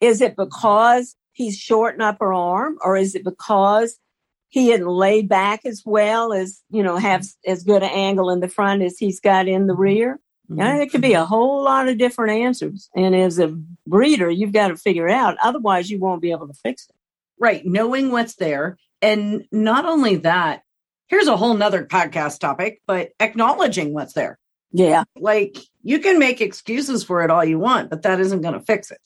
Is 0.00 0.22
it 0.22 0.36
because 0.36 1.16
he's 1.32 1.58
short 1.58 1.96
in 1.96 2.00
upper 2.00 2.32
arm, 2.32 2.78
or 2.82 2.96
is 2.96 3.14
it 3.14 3.24
because 3.24 3.98
he 4.54 4.68
hadn't 4.68 4.86
laid 4.86 5.28
back 5.28 5.66
as 5.66 5.82
well 5.84 6.32
as 6.32 6.62
you 6.70 6.80
know 6.80 6.96
have 6.96 7.26
as 7.44 7.64
good 7.64 7.82
an 7.82 7.90
angle 7.92 8.30
in 8.30 8.38
the 8.38 8.46
front 8.46 8.82
as 8.82 8.96
he's 8.96 9.18
got 9.18 9.48
in 9.48 9.66
the 9.66 9.74
rear? 9.74 10.20
Mhm. 10.48 10.58
Yeah, 10.58 10.76
it 10.76 10.92
could 10.92 11.00
be 11.00 11.14
a 11.14 11.24
whole 11.24 11.64
lot 11.64 11.88
of 11.88 11.98
different 11.98 12.38
answers. 12.38 12.88
And 12.94 13.16
as 13.16 13.40
a 13.40 13.48
breeder, 13.84 14.30
you've 14.30 14.52
got 14.52 14.68
to 14.68 14.76
figure 14.76 15.08
it 15.08 15.12
out. 15.12 15.36
Otherwise, 15.42 15.90
you 15.90 15.98
won't 15.98 16.22
be 16.22 16.30
able 16.30 16.46
to 16.46 16.54
fix 16.54 16.86
it. 16.88 16.94
Right. 17.36 17.66
Knowing 17.66 18.12
what's 18.12 18.36
there. 18.36 18.78
And 19.02 19.44
not 19.50 19.86
only 19.86 20.16
that, 20.18 20.62
here's 21.08 21.26
a 21.26 21.36
whole 21.36 21.54
nother 21.54 21.84
podcast 21.84 22.38
topic, 22.38 22.80
but 22.86 23.10
acknowledging 23.18 23.92
what's 23.92 24.12
there. 24.12 24.38
Yeah. 24.70 25.02
Like 25.16 25.56
you 25.82 25.98
can 25.98 26.20
make 26.20 26.40
excuses 26.40 27.02
for 27.02 27.24
it 27.24 27.30
all 27.30 27.44
you 27.44 27.58
want, 27.58 27.90
but 27.90 28.02
that 28.02 28.20
isn't 28.20 28.42
going 28.42 28.54
to 28.54 28.60
fix 28.60 28.92
it. 28.92 29.00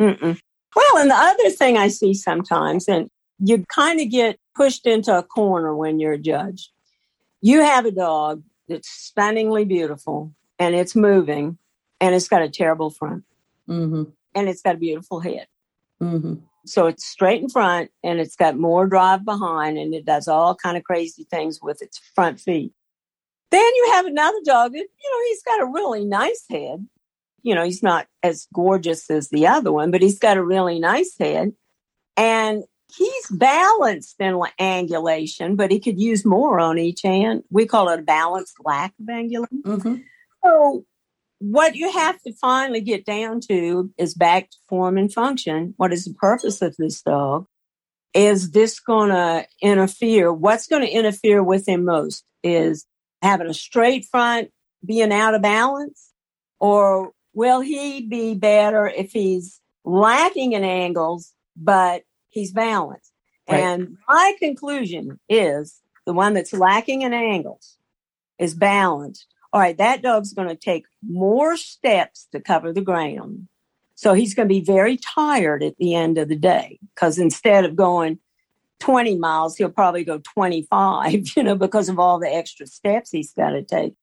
Mm-mm. 0.00 0.38
Well, 0.74 0.96
and 0.96 1.10
the 1.10 1.14
other 1.14 1.50
thing 1.50 1.76
I 1.76 1.88
see 1.88 2.14
sometimes, 2.14 2.88
and 2.88 3.10
you 3.38 3.64
kind 3.68 4.00
of 4.00 4.10
get 4.10 4.38
pushed 4.54 4.86
into 4.86 5.16
a 5.16 5.22
corner 5.22 5.74
when 5.76 5.98
you're 5.98 6.12
a 6.12 6.18
judge. 6.18 6.70
You 7.40 7.60
have 7.60 7.84
a 7.84 7.90
dog 7.90 8.42
that's 8.68 8.88
stunningly 8.88 9.64
beautiful 9.64 10.32
and 10.58 10.74
it's 10.74 10.96
moving 10.96 11.58
and 12.00 12.14
it's 12.14 12.28
got 12.28 12.42
a 12.42 12.48
terrible 12.48 12.90
front 12.90 13.24
Mm-hmm. 13.68 14.02
and 14.34 14.48
it's 14.48 14.60
got 14.60 14.74
a 14.74 14.78
beautiful 14.78 15.20
head. 15.20 15.46
Mm-hmm. 16.02 16.34
So 16.66 16.86
it's 16.86 17.04
straight 17.04 17.42
in 17.42 17.48
front 17.48 17.90
and 18.02 18.20
it's 18.20 18.36
got 18.36 18.58
more 18.58 18.86
drive 18.86 19.24
behind 19.24 19.78
and 19.78 19.94
it 19.94 20.04
does 20.04 20.28
all 20.28 20.54
kind 20.54 20.76
of 20.76 20.84
crazy 20.84 21.24
things 21.24 21.60
with 21.62 21.80
its 21.80 21.98
front 22.14 22.40
feet. 22.40 22.72
Then 23.50 23.62
you 23.62 23.90
have 23.92 24.06
another 24.06 24.38
dog 24.44 24.72
that, 24.72 24.78
you 24.78 25.10
know, 25.10 25.28
he's 25.28 25.42
got 25.42 25.62
a 25.62 25.66
really 25.66 26.04
nice 26.04 26.44
head. 26.50 26.86
You 27.42 27.54
know, 27.54 27.64
he's 27.64 27.82
not 27.82 28.06
as 28.22 28.48
gorgeous 28.52 29.10
as 29.10 29.28
the 29.28 29.46
other 29.46 29.72
one, 29.72 29.90
but 29.90 30.02
he's 30.02 30.18
got 30.18 30.36
a 30.36 30.44
really 30.44 30.78
nice 30.78 31.16
head. 31.18 31.52
And 32.16 32.64
he's 32.96 33.26
balanced 33.30 34.16
in 34.20 34.36
la- 34.36 34.48
angulation, 34.60 35.56
but 35.56 35.70
he 35.70 35.80
could 35.80 36.00
use 36.00 36.24
more 36.24 36.60
on 36.60 36.78
each 36.78 37.02
hand. 37.02 37.42
We 37.50 37.66
call 37.66 37.88
it 37.88 38.00
a 38.00 38.02
balanced 38.02 38.56
lack 38.64 38.94
of 39.00 39.06
angulation. 39.06 39.62
Mm-hmm. 39.64 39.96
So 40.44 40.84
what 41.38 41.74
you 41.74 41.90
have 41.92 42.20
to 42.22 42.32
finally 42.34 42.80
get 42.80 43.04
down 43.04 43.40
to 43.48 43.90
is 43.98 44.14
back 44.14 44.50
to 44.50 44.56
form 44.68 44.96
and 44.96 45.12
function. 45.12 45.74
What 45.76 45.92
is 45.92 46.04
the 46.04 46.14
purpose 46.14 46.62
of 46.62 46.76
this 46.76 47.02
dog? 47.02 47.46
Is 48.14 48.52
this 48.52 48.78
going 48.78 49.10
to 49.10 49.46
interfere? 49.60 50.32
What's 50.32 50.66
going 50.66 50.82
to 50.82 50.92
interfere 50.92 51.42
with 51.42 51.68
him 51.68 51.84
most 51.84 52.24
is 52.42 52.86
having 53.22 53.48
a 53.48 53.54
straight 53.54 54.06
front, 54.06 54.50
being 54.84 55.12
out 55.12 55.34
of 55.34 55.42
balance, 55.42 56.12
or 56.60 57.12
will 57.32 57.60
he 57.60 58.02
be 58.06 58.34
better 58.34 58.86
if 58.86 59.12
he's 59.12 59.60
lacking 59.84 60.52
in 60.52 60.62
angles, 60.62 61.32
but 61.56 62.02
he's 62.34 62.52
balanced? 62.52 63.12
Right. 63.48 63.60
And 63.60 63.96
my 64.08 64.34
conclusion 64.38 65.18
is 65.28 65.80
the 66.06 66.12
one 66.12 66.34
that's 66.34 66.52
lacking 66.52 67.02
in 67.02 67.12
angles 67.12 67.78
is 68.38 68.54
balanced 68.54 69.26
all 69.54 69.60
right, 69.60 69.78
that 69.78 70.02
dog's 70.02 70.32
going 70.32 70.48
to 70.48 70.56
take 70.56 70.84
more 71.00 71.56
steps 71.56 72.26
to 72.32 72.40
cover 72.40 72.72
the 72.72 72.80
ground. 72.80 73.46
So 73.94 74.12
he's 74.12 74.34
going 74.34 74.48
to 74.48 74.52
be 74.52 74.60
very 74.60 74.96
tired 74.96 75.62
at 75.62 75.76
the 75.76 75.94
end 75.94 76.18
of 76.18 76.28
the 76.28 76.34
day 76.34 76.80
because 76.92 77.20
instead 77.20 77.64
of 77.64 77.76
going 77.76 78.18
20 78.80 79.16
miles, 79.16 79.56
he'll 79.56 79.70
probably 79.70 80.02
go 80.02 80.18
25, 80.18 81.28
you 81.36 81.42
know, 81.44 81.54
because 81.54 81.88
of 81.88 82.00
all 82.00 82.18
the 82.18 82.28
extra 82.28 82.66
steps 82.66 83.12
he's 83.12 83.32
got 83.32 83.50
to 83.50 83.62
take. 83.62 83.94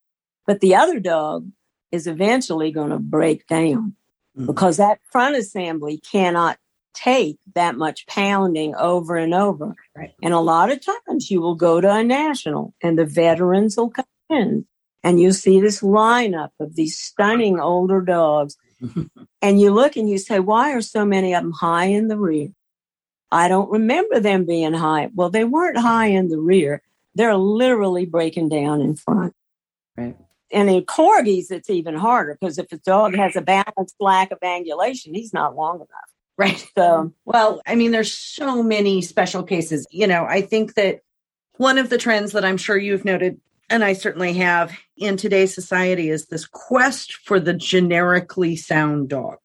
But 0.47 0.61
the 0.61 0.73
other 0.73 1.01
dog 1.01 1.51
is 1.91 2.07
eventually 2.07 2.71
going 2.71 2.91
to 2.91 2.97
break 2.99 3.45
down 3.47 3.97
Mhm. 4.39 4.47
because 4.47 4.77
that 4.77 5.01
front 5.11 5.35
assembly 5.35 5.97
cannot 5.97 6.57
take 6.93 7.37
that 7.55 7.75
much 7.75 8.05
pounding 8.07 8.75
over 8.75 9.15
and 9.15 9.33
over. 9.33 9.75
Right. 9.95 10.13
And 10.21 10.33
a 10.33 10.39
lot 10.39 10.71
of 10.71 10.79
times 10.83 11.31
you 11.31 11.41
will 11.41 11.55
go 11.55 11.81
to 11.81 11.91
a 11.91 12.03
national 12.03 12.73
and 12.81 12.97
the 12.97 13.05
veterans 13.05 13.77
will 13.77 13.89
come 13.89 14.05
in 14.29 14.65
and 15.03 15.19
you 15.19 15.31
see 15.31 15.59
this 15.59 15.81
lineup 15.81 16.51
of 16.59 16.75
these 16.75 16.97
stunning 16.97 17.59
older 17.59 18.01
dogs. 18.01 18.57
and 19.41 19.59
you 19.59 19.71
look 19.71 19.95
and 19.95 20.09
you 20.09 20.17
say, 20.17 20.39
why 20.39 20.73
are 20.73 20.81
so 20.81 21.05
many 21.05 21.33
of 21.33 21.43
them 21.43 21.51
high 21.51 21.85
in 21.85 22.07
the 22.07 22.17
rear? 22.17 22.49
I 23.31 23.47
don't 23.47 23.71
remember 23.71 24.19
them 24.19 24.45
being 24.45 24.73
high. 24.73 25.09
Well, 25.13 25.29
they 25.29 25.45
weren't 25.45 25.77
high 25.77 26.07
in 26.07 26.29
the 26.29 26.39
rear. 26.39 26.81
They're 27.15 27.37
literally 27.37 28.05
breaking 28.05 28.49
down 28.49 28.81
in 28.81 28.95
front. 28.95 29.33
Right. 29.95 30.17
And 30.51 30.69
in 30.69 30.83
corgis, 30.83 31.49
it's 31.49 31.69
even 31.69 31.95
harder 31.95 32.37
because 32.39 32.57
if 32.57 32.71
a 32.73 32.77
dog 32.77 33.15
has 33.15 33.35
a 33.35 33.41
balanced 33.41 33.95
lack 33.99 34.31
of 34.31 34.39
angulation, 34.41 35.15
he's 35.15 35.33
not 35.33 35.55
long 35.55 35.75
enough. 35.75 36.10
Right. 36.37 36.57
So, 36.75 36.81
mm-hmm. 36.81 37.07
Well, 37.25 37.61
I 37.67 37.75
mean, 37.75 37.91
there's 37.91 38.13
so 38.13 38.63
many 38.63 39.01
special 39.01 39.43
cases. 39.43 39.85
You 39.91 40.07
know, 40.07 40.25
I 40.25 40.41
think 40.41 40.75
that 40.75 41.01
one 41.57 41.77
of 41.77 41.89
the 41.89 41.97
trends 41.97 42.31
that 42.31 42.45
I'm 42.45 42.57
sure 42.57 42.77
you've 42.77 43.05
noted, 43.05 43.39
and 43.69 43.83
I 43.83 43.93
certainly 43.93 44.33
have 44.33 44.71
in 44.97 45.17
today's 45.17 45.53
society, 45.53 46.09
is 46.09 46.27
this 46.27 46.47
quest 46.47 47.13
for 47.13 47.39
the 47.39 47.53
generically 47.53 48.55
sound 48.55 49.09
dog. 49.09 49.37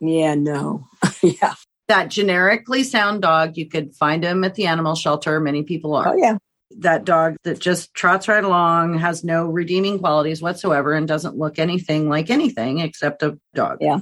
yeah, 0.00 0.34
no. 0.34 0.86
yeah. 1.22 1.54
That 1.88 2.08
generically 2.08 2.84
sound 2.84 3.22
dog, 3.22 3.56
you 3.56 3.68
could 3.68 3.94
find 3.94 4.24
him 4.24 4.44
at 4.44 4.54
the 4.54 4.66
animal 4.66 4.94
shelter. 4.94 5.40
Many 5.40 5.62
people 5.62 5.94
are. 5.94 6.08
Oh, 6.08 6.16
yeah. 6.16 6.36
That 6.78 7.04
dog 7.04 7.36
that 7.44 7.58
just 7.58 7.92
trots 7.94 8.28
right 8.28 8.44
along, 8.44 8.98
has 8.98 9.24
no 9.24 9.46
redeeming 9.46 9.98
qualities 9.98 10.40
whatsoever, 10.42 10.94
and 10.94 11.06
doesn't 11.06 11.36
look 11.36 11.58
anything 11.58 12.08
like 12.08 12.30
anything 12.30 12.78
except 12.78 13.22
a 13.22 13.38
dog. 13.54 13.78
Yeah. 13.80 14.00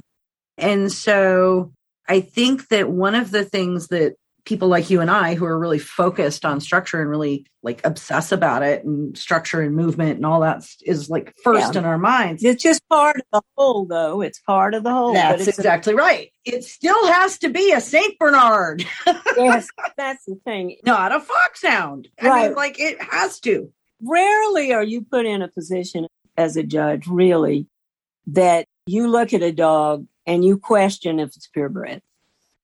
And 0.57 0.91
so 0.91 1.73
I 2.07 2.21
think 2.21 2.67
that 2.69 2.89
one 2.89 3.15
of 3.15 3.31
the 3.31 3.45
things 3.45 3.87
that 3.87 4.15
people 4.43 4.67
like 4.67 4.89
you 4.89 5.01
and 5.01 5.11
I 5.11 5.35
who 5.35 5.45
are 5.45 5.57
really 5.59 5.77
focused 5.77 6.45
on 6.45 6.59
structure 6.59 6.99
and 6.99 7.07
really 7.07 7.45
like 7.61 7.79
obsess 7.85 8.31
about 8.31 8.63
it 8.63 8.83
and 8.83 9.15
structure 9.15 9.61
and 9.61 9.75
movement 9.75 10.15
and 10.15 10.25
all 10.25 10.39
that 10.39 10.65
is 10.81 11.11
like 11.11 11.31
first 11.43 11.75
Yeah. 11.75 11.81
in 11.81 11.85
our 11.85 11.99
minds. 11.99 12.43
It's 12.43 12.63
just 12.63 12.81
part 12.89 13.17
of 13.17 13.21
the 13.31 13.41
whole, 13.55 13.85
though. 13.85 14.21
It's 14.21 14.39
part 14.39 14.73
of 14.73 14.83
the 14.83 14.89
whole. 14.91 15.13
That's 15.13 15.47
it's 15.47 15.57
a- 15.59 15.61
exactly 15.61 15.93
right. 15.93 16.31
It 16.43 16.63
still 16.63 17.05
has 17.13 17.37
to 17.37 17.49
be 17.49 17.71
a 17.71 17.79
Saint 17.79 18.17
Bernard, 18.17 18.83
yes, 19.37 19.67
that's 19.95 20.25
the 20.25 20.39
thing. 20.43 20.77
not 20.83 21.11
a 21.11 21.19
foxhound. 21.19 22.07
I 22.19 22.23
mean, 22.23 22.31
Right. 22.33 22.55
like 22.55 22.79
it 22.79 22.99
has 22.99 23.39
to. 23.41 23.71
Rarely 24.01 24.73
are 24.73 24.83
you 24.83 25.03
put 25.03 25.27
in 25.27 25.43
a 25.43 25.47
position 25.49 26.07
as 26.35 26.57
a 26.57 26.63
judge, 26.63 27.05
really, 27.05 27.67
that 28.25 28.65
you 28.87 29.07
look 29.07 29.33
at 29.33 29.43
a 29.43 29.51
dog 29.51 30.07
and 30.25 30.45
you 30.45 30.57
question 30.57 31.19
if 31.19 31.35
it's 31.35 31.47
purebred. 31.47 32.01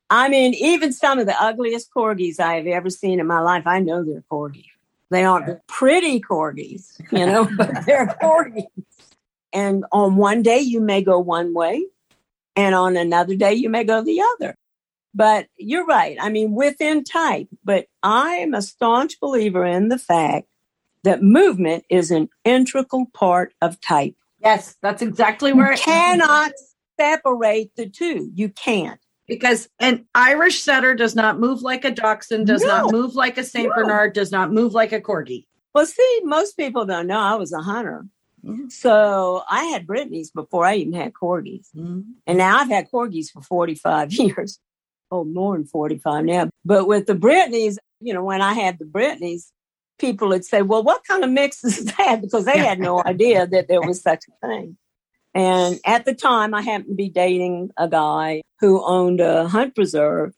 I 0.10 0.30
mean, 0.30 0.54
even 0.54 0.93
some 0.93 1.20
of 1.20 1.26
the 1.26 1.41
ugliest 1.41 1.91
corgis 1.93 2.39
I 2.39 2.56
have 2.56 2.67
ever 2.67 2.89
seen 2.89 3.20
in 3.20 3.28
my 3.28 3.39
life, 3.39 3.63
I 3.65 3.80
know 3.80 4.04
they're 4.04 4.24
corgis. 4.32 4.65
They 5.10 5.24
aren't 5.24 5.65
pretty 5.67 6.22
corgis, 6.22 7.00
you 7.12 7.26
know, 7.26 7.50
but 7.58 7.86
they're 7.86 8.08
corgis. 8.22 8.67
And 9.54 9.86
on 9.91 10.15
one 10.15 10.41
day 10.43 10.60
you 10.60 10.82
may 10.82 11.02
go 11.02 11.20
one 11.20 11.54
way, 11.54 11.86
and 12.56 12.76
on 12.76 12.98
another 12.98 13.36
day 13.36 13.54
you 13.54 13.70
may 13.70 13.84
go 13.84 14.02
the 14.02 14.22
other. 14.22 14.56
But 15.13 15.48
you're 15.58 15.86
right. 15.86 16.17
I 16.20 16.30
mean, 16.30 16.54
within 16.54 17.04
type, 17.04 17.48
but 17.63 17.88
I 18.04 18.36
am 18.36 18.54
a 18.54 18.62
staunch 18.62 19.20
believer 19.20 19.65
in 19.65 19.89
the 19.89 19.98
fact 19.98 20.48
that 21.04 21.24
movement 21.24 21.86
is 21.89 22.12
an 22.12 22.30
integral 22.43 23.08
part 23.13 23.54
of 23.62 23.80
type. 23.82 24.15
Yes, 24.43 24.76
that's 24.82 25.02
exactly 25.02 25.54
where 25.54 25.67
You 25.67 25.74
it 25.74 25.80
cannot 25.80 26.52
separate 27.00 27.76
the 27.76 27.88
two. 27.90 28.32
You 28.34 28.50
can't. 28.50 29.00
because 29.28 29.68
an 29.80 30.06
Irish 30.16 30.62
setter 30.62 30.96
does 30.96 31.14
not 31.16 31.40
move 31.40 31.62
like 31.62 31.84
a 31.86 31.92
dachshund, 31.92 32.48
does 32.48 32.64
not 32.64 32.92
move 32.94 33.14
like 33.16 33.38
a 33.38 33.44
Saint 33.44 33.70
No. 33.70 33.76
Bernard, 33.84 34.14
does 34.14 34.32
not 34.32 34.54
move 34.54 34.74
like 34.74 34.94
a 34.94 35.02
corgi. 35.02 35.46
Well, 35.76 35.86
see, 35.86 36.22
most 36.24 36.56
people 36.58 36.86
don't 36.86 37.08
know 37.08 37.20
I 37.20 37.36
was 37.36 37.52
a 37.52 37.60
hunter. 37.62 38.06
Mhm. 38.46 38.72
So 38.72 39.44
I 39.50 39.66
had 39.66 39.86
Brittany's 39.86 40.32
before 40.32 40.66
I 40.66 40.76
even 40.76 40.94
had 40.94 41.12
corgis. 41.14 41.68
And 41.76 42.38
now 42.38 42.60
I've 42.60 42.70
had 42.70 42.90
corgis 42.90 43.30
for 43.32 43.42
45 43.42 44.14
years. 44.14 44.60
Oh, 45.12 45.24
more 45.26 45.56
than 45.58 45.66
45 45.66 46.24
now. 46.26 46.50
But 46.64 46.88
with 46.88 47.06
the 47.08 47.16
Brittany's, 47.16 47.78
you 48.00 48.14
know, 48.14 48.24
when 48.24 48.42
I 48.42 48.54
had 48.54 48.80
the 48.80 48.86
Brittany's, 48.86 49.52
people 50.00 50.30
would 50.30 50.46
say, 50.46 50.62
well, 50.62 50.84
what 50.84 51.04
kind 51.06 51.24
of 51.24 51.30
mix 51.32 51.64
is 51.66 51.84
that? 51.98 52.22
Because 52.22 52.46
they 52.46 52.58
had 52.60 52.80
no 52.80 53.04
idea 53.04 53.46
that 53.48 53.68
there 53.68 53.82
was 53.82 54.02
such 54.02 54.24
a 54.30 54.48
thing. 54.48 54.78
And 55.38 55.80
at 55.86 56.06
the 56.06 56.15
time, 56.15 56.56
I 56.56 56.63
happened 56.63 56.89
to 56.89 56.95
be 56.95 57.10
dating 57.10 57.69
a 57.78 57.88
guy 57.88 58.41
who 58.60 58.84
owned 58.84 59.21
a 59.21 59.47
hunt 59.47 59.76
preserve. 59.76 60.34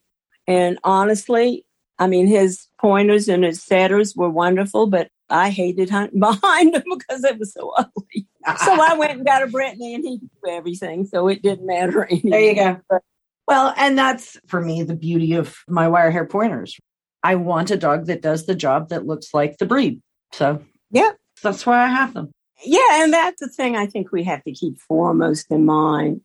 And 0.46 0.78
honestly, 0.84 1.66
I 2.00 2.08
mean, 2.08 2.28
his 2.28 2.68
pointers 2.82 3.30
and 3.30 3.46
his 3.46 3.64
setters 3.64 4.14
were 4.14 4.30
wonderful, 4.30 4.88
but 4.88 5.08
I 5.30 5.52
hated 5.52 5.90
hunting 5.90 6.20
behind 6.20 6.76
him 6.76 6.84
because 6.98 7.24
it 7.24 7.40
was 7.40 7.54
so 7.54 7.72
ugly. 7.78 8.28
So 8.66 8.82
I 8.82 8.96
went 8.98 9.14
and 9.14 9.26
got 9.26 9.42
a 9.42 9.48
Brittany 9.48 9.96
and 9.96 10.04
he 10.04 10.18
did 10.18 10.30
everything. 10.50 11.06
So 11.06 11.30
it 11.30 11.42
didn't 11.42 11.66
matter 11.66 12.04
anymore. 12.06 12.32
There 12.32 12.42
you 12.42 12.56
go. 12.56 12.82
But, 12.90 13.02
Well, 13.48 13.74
and 13.78 13.98
that's 13.98 14.38
for 14.48 14.60
me 14.60 14.84
the 14.84 14.96
beauty 14.98 15.34
of 15.36 15.56
my 15.70 15.88
wire 15.88 16.12
hair 16.12 16.26
pointers. 16.26 16.78
I 17.24 17.36
want 17.36 17.72
a 17.72 17.78
dog 17.78 18.08
that 18.08 18.22
does 18.22 18.48
the 18.48 18.56
job 18.56 18.90
that 18.90 19.06
looks 19.06 19.34
like 19.34 19.60
the 19.60 19.66
breed. 19.66 20.02
So, 20.34 20.62
yeah, 20.92 21.12
that's 21.42 21.66
why 21.66 21.84
I 21.84 21.88
have 21.88 22.14
them. 22.14 22.32
Yeah, 22.64 23.04
and 23.04 23.14
that's 23.14 23.40
the 23.40 23.48
thing 23.48 23.76
I 23.76 23.86
think 23.86 24.12
we 24.12 24.24
have 24.24 24.44
to 24.44 24.52
keep 24.52 24.80
foremost 24.80 25.50
in 25.50 25.66
mind. 25.66 26.22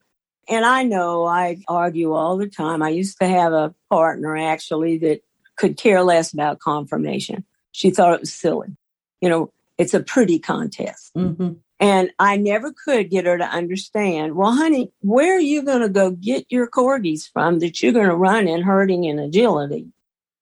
And 0.48 0.64
I 0.64 0.82
know 0.82 1.24
I 1.24 1.58
argue 1.68 2.12
all 2.12 2.36
the 2.36 2.48
time. 2.48 2.82
I 2.82 2.90
used 2.90 3.18
to 3.20 3.28
have 3.28 3.52
a 3.52 3.74
partner 3.90 4.36
actually 4.36 4.98
that 4.98 5.22
could 5.56 5.76
care 5.76 6.02
less 6.02 6.32
about 6.32 6.58
conformation. 6.58 7.44
She 7.72 7.90
thought 7.90 8.14
it 8.14 8.20
was 8.20 8.32
silly. 8.32 8.76
You 9.20 9.28
know, 9.28 9.52
it's 9.78 9.94
a 9.94 10.00
pretty 10.00 10.38
contest. 10.38 11.12
Mm-hmm. 11.14 11.54
And 11.80 12.10
I 12.18 12.36
never 12.36 12.72
could 12.72 13.10
get 13.10 13.26
her 13.26 13.36
to 13.36 13.44
understand, 13.44 14.34
well, 14.36 14.52
honey, 14.52 14.92
where 15.00 15.36
are 15.36 15.40
you 15.40 15.62
going 15.62 15.82
to 15.82 15.88
go 15.88 16.12
get 16.12 16.46
your 16.48 16.68
corgis 16.68 17.30
from 17.30 17.58
that 17.60 17.82
you're 17.82 17.92
going 17.92 18.08
to 18.08 18.16
run 18.16 18.46
in 18.46 18.62
herding 18.62 19.06
and 19.06 19.18
agility? 19.18 19.88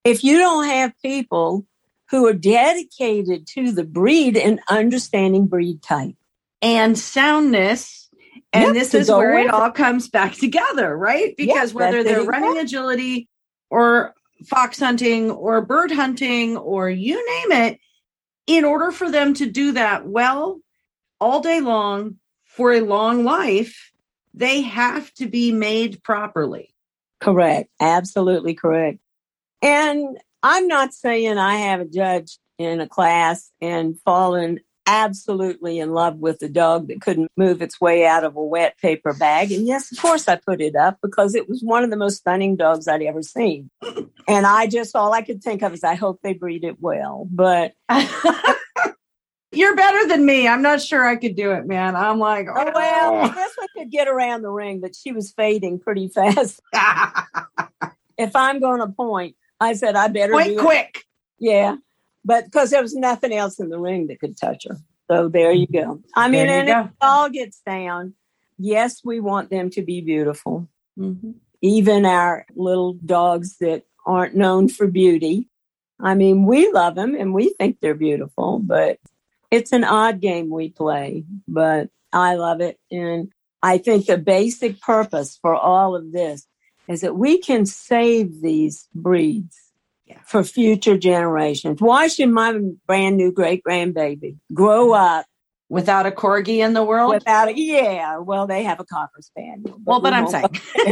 If 0.04 0.24
you 0.24 0.38
don't 0.38 0.66
have 0.66 0.92
people 1.00 1.64
who 2.12 2.26
are 2.26 2.34
dedicated 2.34 3.46
to 3.46 3.72
the 3.72 3.84
breed 3.84 4.36
and 4.36 4.60
understanding 4.68 5.46
breed 5.46 5.82
type 5.82 6.14
and 6.60 6.96
soundness. 6.98 8.10
And 8.52 8.66
yep, 8.66 8.74
this 8.74 8.92
is 8.94 9.08
where 9.08 9.38
it 9.38 9.48
all 9.48 9.70
comes 9.70 10.08
back 10.08 10.34
together, 10.34 10.94
right? 10.94 11.34
Because 11.38 11.70
yep, 11.70 11.74
whether 11.74 12.04
they're 12.04 12.22
running 12.22 12.58
agility 12.58 13.30
or 13.70 14.14
fox 14.44 14.78
hunting 14.78 15.30
or 15.30 15.62
bird 15.62 15.90
hunting 15.90 16.58
or 16.58 16.90
you 16.90 17.14
name 17.14 17.62
it, 17.62 17.80
in 18.46 18.66
order 18.66 18.92
for 18.92 19.10
them 19.10 19.32
to 19.32 19.46
do 19.46 19.72
that 19.72 20.06
well 20.06 20.60
all 21.18 21.40
day 21.40 21.60
long 21.60 22.16
for 22.44 22.74
a 22.74 22.80
long 22.80 23.24
life, 23.24 23.90
they 24.34 24.60
have 24.60 25.14
to 25.14 25.26
be 25.26 25.50
made 25.50 26.02
properly. 26.02 26.74
Correct. 27.20 27.70
Absolutely 27.80 28.52
correct. 28.52 28.98
And 29.62 30.18
I'm 30.42 30.66
not 30.66 30.92
saying 30.92 31.38
I 31.38 31.56
haven't 31.56 31.92
judged 31.92 32.38
in 32.58 32.80
a 32.80 32.88
class 32.88 33.50
and 33.60 33.98
fallen 34.04 34.60
absolutely 34.86 35.78
in 35.78 35.92
love 35.92 36.16
with 36.16 36.42
a 36.42 36.48
dog 36.48 36.88
that 36.88 37.00
couldn't 37.00 37.30
move 37.36 37.62
its 37.62 37.80
way 37.80 38.04
out 38.04 38.24
of 38.24 38.36
a 38.36 38.42
wet 38.42 38.76
paper 38.78 39.14
bag. 39.14 39.52
And 39.52 39.66
yes, 39.66 39.92
of 39.92 39.98
course 39.98 40.26
I 40.28 40.36
put 40.36 40.60
it 40.60 40.74
up 40.74 40.98
because 41.02 41.34
it 41.34 41.48
was 41.48 41.62
one 41.62 41.84
of 41.84 41.90
the 41.90 41.96
most 41.96 42.18
stunning 42.18 42.56
dogs 42.56 42.88
I'd 42.88 43.02
ever 43.02 43.22
seen. 43.22 43.70
and 44.28 44.46
I 44.46 44.66
just, 44.66 44.96
all 44.96 45.12
I 45.12 45.22
could 45.22 45.42
think 45.42 45.62
of 45.62 45.72
is 45.72 45.84
I 45.84 45.94
hope 45.94 46.20
they 46.22 46.34
breed 46.34 46.64
it 46.64 46.80
well. 46.80 47.28
But 47.30 47.74
you're 49.52 49.76
better 49.76 50.08
than 50.08 50.26
me. 50.26 50.48
I'm 50.48 50.62
not 50.62 50.80
sure 50.80 51.06
I 51.06 51.16
could 51.16 51.36
do 51.36 51.52
it, 51.52 51.66
man. 51.66 51.94
I'm 51.94 52.18
like, 52.18 52.48
oh, 52.48 52.54
oh 52.56 52.72
well, 52.74 53.14
I 53.16 53.34
guess 53.34 53.52
we 53.60 53.68
could 53.76 53.90
get 53.90 54.08
around 54.08 54.42
the 54.42 54.50
ring, 54.50 54.80
but 54.80 54.96
she 54.96 55.12
was 55.12 55.32
fading 55.32 55.78
pretty 55.78 56.08
fast. 56.08 56.60
if 58.18 58.34
I'm 58.34 58.60
going 58.60 58.80
to 58.80 58.88
point, 58.88 59.36
I 59.62 59.74
said, 59.74 59.94
I 59.94 60.08
better 60.08 60.34
Wait, 60.34 60.58
quick. 60.58 61.04
Yeah. 61.38 61.76
But 62.24 62.46
because 62.46 62.70
there 62.70 62.82
was 62.82 62.94
nothing 62.94 63.32
else 63.32 63.60
in 63.60 63.68
the 63.68 63.78
ring 63.78 64.08
that 64.08 64.18
could 64.18 64.36
touch 64.36 64.66
her. 64.68 64.76
So 65.08 65.28
there 65.28 65.52
you 65.52 65.66
go. 65.66 66.00
I 66.16 66.28
mean, 66.28 66.48
and 66.48 66.66
go. 66.66 66.80
it 66.80 66.90
all 67.00 67.28
gets 67.30 67.60
down. 67.64 68.14
Yes, 68.58 69.02
we 69.04 69.20
want 69.20 69.50
them 69.50 69.70
to 69.70 69.82
be 69.82 70.00
beautiful. 70.00 70.68
Mm-hmm. 70.98 71.32
Even 71.60 72.06
our 72.06 72.44
little 72.56 72.94
dogs 72.94 73.58
that 73.58 73.84
aren't 74.04 74.34
known 74.34 74.68
for 74.68 74.86
beauty. 74.88 75.48
I 76.00 76.14
mean, 76.14 76.44
we 76.44 76.70
love 76.72 76.96
them 76.96 77.14
and 77.14 77.32
we 77.32 77.50
think 77.50 77.78
they're 77.80 77.94
beautiful, 77.94 78.58
but 78.58 78.98
it's 79.52 79.72
an 79.72 79.84
odd 79.84 80.20
game 80.20 80.50
we 80.50 80.70
play, 80.70 81.24
but 81.46 81.88
I 82.12 82.34
love 82.34 82.60
it. 82.60 82.80
And 82.90 83.32
I 83.62 83.78
think 83.78 84.06
the 84.06 84.18
basic 84.18 84.80
purpose 84.80 85.38
for 85.40 85.54
all 85.54 85.94
of 85.94 86.10
this 86.10 86.46
is 86.92 87.00
that 87.00 87.16
we 87.16 87.38
can 87.38 87.66
save 87.66 88.42
these 88.42 88.88
breeds 88.94 89.58
yeah. 90.06 90.18
for 90.24 90.44
future 90.44 90.96
generations. 90.96 91.80
Why 91.80 92.08
should 92.08 92.28
my 92.28 92.58
brand 92.86 93.16
new 93.16 93.32
great 93.32 93.62
grandbaby 93.64 94.36
grow 94.52 94.92
up 94.92 95.26
without 95.68 96.06
a 96.06 96.10
corgi 96.10 96.58
in 96.58 96.74
the 96.74 96.84
world? 96.84 97.14
Without 97.14 97.48
a 97.48 97.58
yeah, 97.58 98.18
well, 98.18 98.46
they 98.46 98.62
have 98.62 98.78
a 98.80 98.84
cocker 98.84 99.22
spaniel. 99.22 99.78
But 99.78 99.80
well, 99.84 100.00
but 100.00 100.12
we 100.12 100.18
I'm 100.18 100.28
saying. 100.28 100.60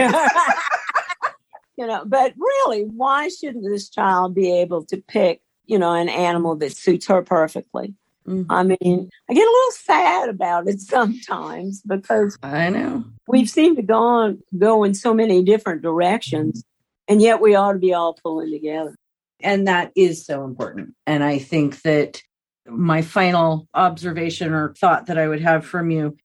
you 1.76 1.86
know, 1.86 2.04
but 2.06 2.34
really, 2.38 2.84
why 2.84 3.28
shouldn't 3.28 3.64
this 3.64 3.88
child 3.88 4.34
be 4.34 4.52
able 4.60 4.84
to 4.86 4.96
pick, 5.06 5.42
you 5.66 5.78
know, 5.78 5.92
an 5.92 6.08
animal 6.08 6.56
that 6.56 6.76
suits 6.76 7.06
her 7.06 7.22
perfectly? 7.22 7.94
Mm-hmm. 8.30 8.52
I 8.52 8.62
mean, 8.62 9.10
I 9.28 9.34
get 9.34 9.46
a 9.46 9.50
little 9.50 9.72
sad 9.72 10.28
about 10.28 10.68
it 10.68 10.80
sometimes 10.80 11.82
because 11.82 12.38
I 12.42 12.70
know 12.70 13.04
we've 13.26 13.50
seemed 13.50 13.76
to 13.78 13.82
go 13.82 13.98
on, 13.98 14.42
go 14.56 14.84
in 14.84 14.94
so 14.94 15.12
many 15.12 15.42
different 15.42 15.82
directions, 15.82 16.62
and 17.08 17.20
yet 17.20 17.40
we 17.40 17.56
ought 17.56 17.72
to 17.72 17.78
be 17.78 17.92
all 17.92 18.16
pulling 18.22 18.52
together. 18.52 18.94
And 19.42 19.66
that 19.66 19.90
is 19.96 20.24
so 20.24 20.44
important. 20.44 20.94
And 21.06 21.24
I 21.24 21.38
think 21.38 21.82
that 21.82 22.22
my 22.66 23.02
final 23.02 23.66
observation 23.74 24.52
or 24.52 24.74
thought 24.74 25.06
that 25.06 25.18
I 25.18 25.26
would 25.26 25.40
have 25.40 25.66
from 25.66 25.90
you 25.90 26.16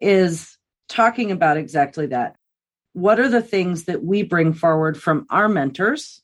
is 0.00 0.56
talking 0.88 1.30
about 1.30 1.58
exactly 1.58 2.06
that. 2.06 2.36
What 2.94 3.20
are 3.20 3.28
the 3.28 3.42
things 3.42 3.84
that 3.84 4.02
we 4.02 4.22
bring 4.22 4.54
forward 4.54 5.00
from 5.00 5.26
our 5.30 5.48
mentors 5.48 6.22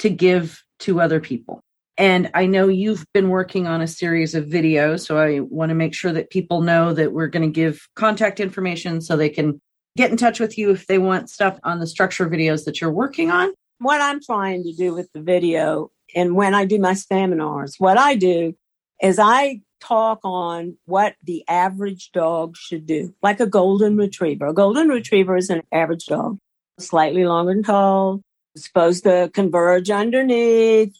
to 0.00 0.10
give 0.10 0.62
to 0.80 1.00
other 1.00 1.20
people? 1.20 1.62
And 1.98 2.30
I 2.34 2.46
know 2.46 2.68
you've 2.68 3.06
been 3.14 3.30
working 3.30 3.66
on 3.66 3.80
a 3.80 3.86
series 3.86 4.34
of 4.34 4.44
videos, 4.44 5.06
so 5.06 5.18
I 5.18 5.40
want 5.40 5.70
to 5.70 5.74
make 5.74 5.94
sure 5.94 6.12
that 6.12 6.30
people 6.30 6.60
know 6.60 6.92
that 6.92 7.12
we're 7.12 7.28
going 7.28 7.50
to 7.50 7.52
give 7.52 7.88
contact 7.94 8.38
information 8.38 9.00
so 9.00 9.16
they 9.16 9.30
can 9.30 9.60
get 9.96 10.10
in 10.10 10.18
touch 10.18 10.38
with 10.38 10.58
you 10.58 10.70
if 10.70 10.86
they 10.86 10.98
want 10.98 11.30
stuff 11.30 11.58
on 11.64 11.80
the 11.80 11.86
structure 11.86 12.28
videos 12.28 12.64
that 12.66 12.80
you're 12.80 12.92
working 12.92 13.30
on. 13.30 13.52
What 13.78 14.00
I'm 14.00 14.20
trying 14.22 14.62
to 14.64 14.72
do 14.74 14.94
with 14.94 15.10
the 15.12 15.22
video 15.22 15.90
and 16.14 16.34
when 16.34 16.54
I 16.54 16.64
do 16.64 16.78
my 16.78 16.94
seminars, 16.94 17.76
what 17.78 17.98
I 17.98 18.14
do 18.14 18.54
is 19.02 19.18
I 19.18 19.60
talk 19.80 20.20
on 20.24 20.76
what 20.84 21.14
the 21.22 21.44
average 21.48 22.10
dog 22.12 22.56
should 22.56 22.86
do, 22.86 23.14
like 23.22 23.40
a 23.40 23.46
golden 23.46 23.96
retriever. 23.96 24.46
A 24.46 24.54
golden 24.54 24.88
retriever 24.88 25.36
is 25.36 25.50
an 25.50 25.62
average 25.72 26.06
dog, 26.06 26.38
slightly 26.78 27.24
longer 27.24 27.52
and 27.52 27.64
tall, 27.64 28.22
supposed 28.56 29.04
to 29.04 29.30
converge 29.34 29.90
underneath, 29.90 30.94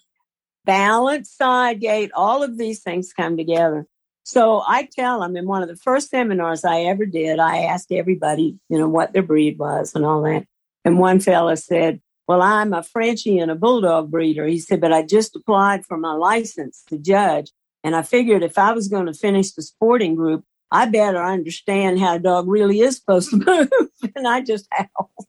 balance 0.66 1.30
side 1.30 1.80
gate, 1.80 2.10
all 2.14 2.42
of 2.42 2.58
these 2.58 2.82
things 2.82 3.12
come 3.14 3.36
together. 3.36 3.86
So 4.24 4.62
I 4.66 4.88
tell 4.92 5.20
them 5.20 5.36
in 5.36 5.46
one 5.46 5.62
of 5.62 5.68
the 5.68 5.76
first 5.76 6.10
seminars 6.10 6.64
I 6.64 6.80
ever 6.80 7.06
did, 7.06 7.38
I 7.38 7.58
asked 7.58 7.92
everybody, 7.92 8.58
you 8.68 8.76
know, 8.76 8.88
what 8.88 9.12
their 9.12 9.22
breed 9.22 9.56
was 9.58 9.94
and 9.94 10.04
all 10.04 10.22
that. 10.22 10.46
And 10.84 10.98
one 10.98 11.20
fella 11.20 11.56
said, 11.56 12.00
well, 12.26 12.42
I'm 12.42 12.72
a 12.72 12.82
Frenchie 12.82 13.38
and 13.38 13.52
a 13.52 13.54
Bulldog 13.54 14.10
breeder. 14.10 14.46
He 14.46 14.58
said, 14.58 14.80
but 14.80 14.92
I 14.92 15.02
just 15.02 15.36
applied 15.36 15.86
for 15.86 15.96
my 15.96 16.12
license 16.12 16.82
to 16.88 16.98
judge. 16.98 17.52
And 17.84 17.94
I 17.94 18.02
figured 18.02 18.42
if 18.42 18.58
I 18.58 18.72
was 18.72 18.88
going 18.88 19.06
to 19.06 19.14
finish 19.14 19.52
the 19.52 19.62
sporting 19.62 20.16
group, 20.16 20.44
I 20.72 20.86
better 20.86 21.22
understand 21.22 22.00
how 22.00 22.16
a 22.16 22.18
dog 22.18 22.48
really 22.48 22.80
is 22.80 22.96
supposed 22.96 23.30
to 23.30 23.36
move. 23.46 24.12
and 24.16 24.26
I 24.26 24.40
just 24.40 24.66
howled. 24.72 25.26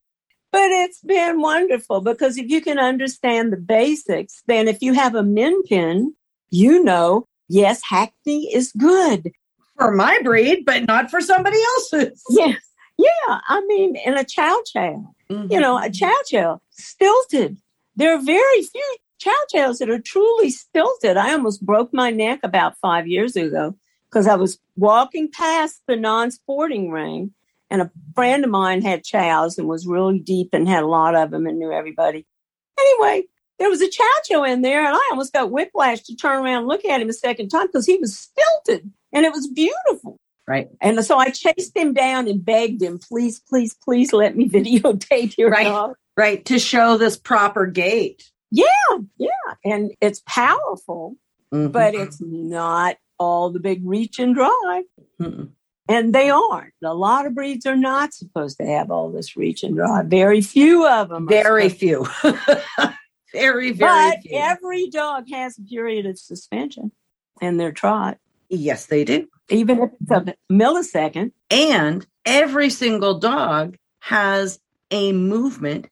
But 0.51 0.71
it's 0.71 1.01
been 1.01 1.41
wonderful 1.41 2.01
because 2.01 2.38
if 2.38 2.49
you 2.49 2.62
can 2.62 2.79
understand 2.79 3.51
the 3.51 3.57
basics, 3.57 4.43
then 4.47 4.67
if 4.67 4.81
you 4.81 4.93
have 4.93 5.13
a 5.15 5.23
min 5.23 5.62
pin, 5.63 6.13
you 6.49 6.83
know, 6.83 7.25
yes, 7.49 7.81
Hackney 7.83 8.53
is 8.53 8.71
good. 8.77 9.31
For 9.77 9.91
my 9.91 10.19
breed, 10.23 10.63
but 10.65 10.86
not 10.88 11.12
for 11.12 11.21
somebody 11.21 11.57
else's. 11.75 12.23
Yes. 12.29 12.62
Yeah. 12.97 13.39
I 13.47 13.63
mean, 13.67 13.95
in 13.95 14.17
a 14.17 14.23
chow 14.23 14.60
chow, 14.73 15.13
mm-hmm. 15.29 15.51
you 15.51 15.60
know, 15.60 15.77
a 15.77 15.89
chow 15.91 16.15
chow, 16.25 16.60
stilted. 16.71 17.57
There 17.95 18.12
are 18.15 18.21
very 18.21 18.63
few 18.63 18.95
chow 19.19 19.38
chows 19.53 19.77
that 19.79 19.89
are 19.89 19.99
truly 19.99 20.49
stilted. 20.49 21.15
I 21.15 21.33
almost 21.33 21.63
broke 21.63 21.93
my 21.93 22.10
neck 22.10 22.39
about 22.41 22.77
five 22.81 23.07
years 23.07 23.36
ago 23.36 23.75
because 24.10 24.27
I 24.27 24.36
was 24.36 24.57
walking 24.75 25.29
past 25.29 25.81
the 25.88 25.95
non 25.95 26.31
sporting 26.31 26.89
ring 26.89 27.33
and 27.69 27.82
a 27.82 27.91
friend 28.15 28.43
of 28.43 28.51
mine 28.51 28.82
had 28.82 29.03
chows 29.03 29.58
and 29.58 29.67
was 29.67 29.88
really 29.88 30.19
deep 30.19 30.49
and 30.53 30.67
had 30.67 30.84
a 30.84 30.88
lot 30.88 31.15
of 31.15 31.32
them 31.32 31.45
and 31.47 31.60
knew 31.60 31.71
everybody. 31.71 32.25
Anyway, 32.80 33.23
there 33.60 33.69
was 33.69 33.82
a 33.82 33.89
chow 33.89 34.03
chow 34.25 34.43
in 34.43 34.62
there 34.62 34.86
and 34.86 34.95
I 34.95 35.08
almost 35.12 35.34
got 35.34 35.51
whiplash 35.51 36.01
to 36.03 36.15
turn 36.15 36.43
around 36.43 36.60
and 36.60 36.67
look 36.67 36.86
at 36.86 37.01
him 37.01 37.10
a 37.10 37.13
second 37.13 37.49
time 37.49 37.67
because 37.67 37.86
he 37.86 37.97
was 37.97 38.17
stilted 38.17 38.91
and 39.12 39.25
it 39.25 39.32
was 39.32 39.47
beautiful. 39.47 40.17
Right. 40.47 40.69
And 40.80 41.03
so 41.03 41.17
I 41.17 41.30
chased 41.30 41.75
him 41.75 41.93
down 41.93 42.27
and 42.27 42.43
begged 42.43 42.82
him, 42.82 42.99
please, 42.99 43.41
please, 43.41 43.75
please 43.84 44.13
let 44.13 44.36
me 44.38 44.47
videotape 44.49 45.38
your 45.38 45.49
right. 45.49 45.65
dog. 45.65 45.95
Right. 46.15 46.43
To 46.45 46.58
show 46.58 46.97
this 46.97 47.17
proper 47.17 47.65
gait. 47.65 48.23
Yeah. 48.49 48.63
Yeah. 49.17 49.30
And 49.65 49.91
it's 49.99 50.21
powerful, 50.25 51.17
mm-hmm. 51.53 51.71
but 51.71 51.95
it's 51.95 52.21
not 52.21 52.95
all 53.19 53.49
the 53.49 53.60
big 53.60 53.82
reach 53.84 54.19
and 54.19 54.34
drive. 54.34 54.84
Mm-mm. 55.19 55.49
And 55.89 56.13
they 56.13 56.30
aren't. 56.30 56.73
A 56.84 56.93
lot 56.93 57.26
of 57.26 57.36
breeds 57.36 57.65
are 57.65 57.76
not 57.76 58.13
supposed 58.13 58.58
to 58.58 58.65
have 58.65 58.91
all 58.91 59.12
this 59.12 59.38
reach 59.38 59.63
and 59.63 59.76
drive. 59.76 60.08
Very 60.08 60.41
few 60.41 60.88
of 60.88 61.10
them. 61.10 61.28
Very 61.28 61.69
few. 61.69 62.06
very, 63.34 63.71
very 63.71 64.12
but 64.12 64.21
few. 64.21 64.38
every 64.38 64.89
dog 64.89 65.26
has 65.32 65.58
a 65.58 65.62
period 65.62 66.06
of 66.06 66.19
suspension 66.19 66.91
in 67.41 67.58
their 67.58 67.71
trot. 67.71 68.17
Yes, 68.50 68.86
they 68.86 69.04
do. 69.04 69.28
Even 69.50 69.80
if 69.80 69.91
it's 70.02 70.12
a 70.12 70.36
millisecond. 70.52 71.32
And 71.50 72.06
every 72.26 72.69
single 72.69 73.19
dog 73.19 73.78
has 74.00 74.60
a 74.91 75.12
movement, 75.13 75.88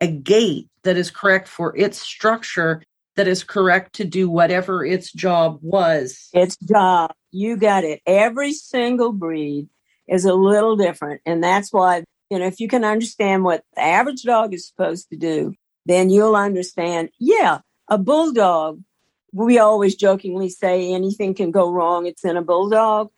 a 0.00 0.06
gait 0.06 0.68
that 0.82 0.96
is 0.96 1.10
correct 1.10 1.48
for 1.48 1.76
its 1.76 2.00
structure, 2.00 2.82
that 3.16 3.28
is 3.28 3.42
correct 3.42 3.94
to 3.96 4.04
do 4.04 4.30
whatever 4.30 4.84
its 4.84 5.12
job 5.12 5.58
was. 5.60 6.28
Its 6.32 6.56
job. 6.56 7.12
You 7.30 7.56
got 7.56 7.84
it. 7.84 8.00
Every 8.06 8.52
single 8.52 9.12
breed 9.12 9.68
is 10.08 10.24
a 10.24 10.34
little 10.34 10.76
different. 10.76 11.20
And 11.26 11.42
that's 11.42 11.72
why, 11.72 12.04
you 12.30 12.38
know, 12.38 12.46
if 12.46 12.60
you 12.60 12.68
can 12.68 12.84
understand 12.84 13.44
what 13.44 13.62
the 13.74 13.82
average 13.82 14.22
dog 14.22 14.54
is 14.54 14.66
supposed 14.66 15.08
to 15.10 15.16
do, 15.16 15.54
then 15.86 16.10
you'll 16.10 16.36
understand, 16.36 17.10
yeah, 17.18 17.58
a 17.88 17.98
bulldog, 17.98 18.82
we 19.32 19.58
always 19.58 19.94
jokingly 19.94 20.48
say 20.48 20.92
anything 20.92 21.34
can 21.34 21.50
go 21.50 21.70
wrong, 21.70 22.06
it's 22.06 22.24
in 22.24 22.36
a 22.36 22.42
bulldog. 22.42 23.10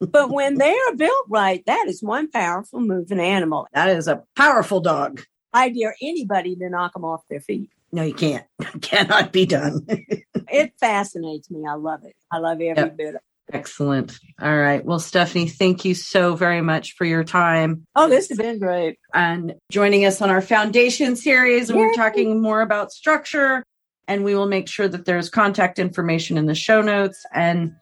but 0.00 0.30
when 0.30 0.58
they 0.58 0.72
are 0.72 0.96
built 0.96 1.26
right, 1.28 1.64
that 1.66 1.86
is 1.88 2.02
one 2.02 2.30
powerful 2.30 2.80
moving 2.80 3.20
animal. 3.20 3.68
That 3.72 3.90
is 3.90 4.08
a 4.08 4.24
powerful 4.36 4.80
dog. 4.80 5.22
I 5.52 5.70
dare 5.70 5.94
anybody 6.02 6.56
to 6.56 6.68
knock 6.68 6.94
them 6.94 7.04
off 7.04 7.22
their 7.28 7.40
feet. 7.40 7.70
No, 7.90 8.02
you 8.02 8.14
can't. 8.14 8.44
cannot 8.82 9.32
be 9.32 9.46
done. 9.46 9.86
it 9.88 10.72
fascinates 10.78 11.50
me. 11.50 11.64
I 11.68 11.74
love 11.74 12.04
it. 12.04 12.14
I 12.30 12.38
love 12.38 12.60
every 12.60 12.66
yep. 12.66 12.96
bit 12.96 13.08
of 13.08 13.14
it. 13.16 13.22
Excellent. 13.52 14.18
All 14.40 14.56
right. 14.56 14.84
Well, 14.84 14.98
Stephanie, 14.98 15.48
thank 15.48 15.84
you 15.84 15.94
so 15.94 16.34
very 16.34 16.60
much 16.60 16.94
for 16.96 17.04
your 17.04 17.24
time. 17.24 17.86
Oh, 17.96 18.08
this 18.08 18.28
has 18.28 18.38
been 18.38 18.58
great. 18.58 18.98
And 19.14 19.54
joining 19.70 20.04
us 20.04 20.20
on 20.20 20.28
our 20.28 20.42
foundation 20.42 21.16
series. 21.16 21.70
And 21.70 21.78
we're 21.78 21.94
talking 21.94 22.42
more 22.42 22.60
about 22.60 22.92
structure. 22.92 23.64
And 24.06 24.24
we 24.24 24.34
will 24.34 24.46
make 24.46 24.68
sure 24.68 24.88
that 24.88 25.06
there's 25.06 25.30
contact 25.30 25.78
information 25.78 26.36
in 26.36 26.46
the 26.46 26.54
show 26.54 26.82
notes. 26.82 27.24
And 27.32 27.72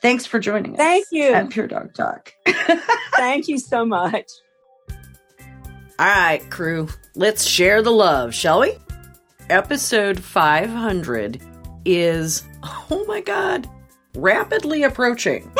thanks 0.00 0.26
for 0.26 0.38
joining 0.38 0.72
us. 0.74 0.78
Thank 0.78 1.06
you. 1.10 1.32
At 1.32 1.50
Pure 1.50 1.68
Dog 1.68 1.94
Talk. 1.94 2.32
thank 3.16 3.48
you 3.48 3.58
so 3.58 3.84
much. 3.84 4.26
All 5.98 6.06
right, 6.06 6.48
crew. 6.50 6.88
Let's 7.14 7.44
share 7.44 7.82
the 7.82 7.90
love, 7.90 8.34
shall 8.34 8.60
we? 8.60 8.74
Episode 9.48 10.20
500 10.20 11.40
is, 11.84 12.44
oh 12.90 13.04
my 13.08 13.20
God 13.20 13.68
rapidly 14.16 14.82
approaching. 14.82 15.50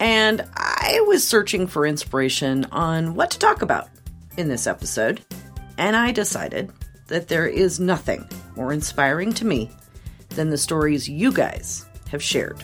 and 0.00 0.44
I 0.54 1.02
was 1.06 1.26
searching 1.26 1.66
for 1.66 1.86
inspiration 1.86 2.64
on 2.66 3.14
what 3.14 3.30
to 3.32 3.38
talk 3.38 3.62
about 3.62 3.88
in 4.36 4.48
this 4.48 4.66
episode, 4.66 5.20
and 5.76 5.96
I 5.96 6.12
decided 6.12 6.70
that 7.08 7.28
there 7.28 7.46
is 7.46 7.80
nothing 7.80 8.28
more 8.56 8.72
inspiring 8.72 9.32
to 9.34 9.44
me 9.44 9.70
than 10.30 10.50
the 10.50 10.58
stories 10.58 11.08
you 11.08 11.32
guys 11.32 11.86
have 12.10 12.22
shared 12.22 12.62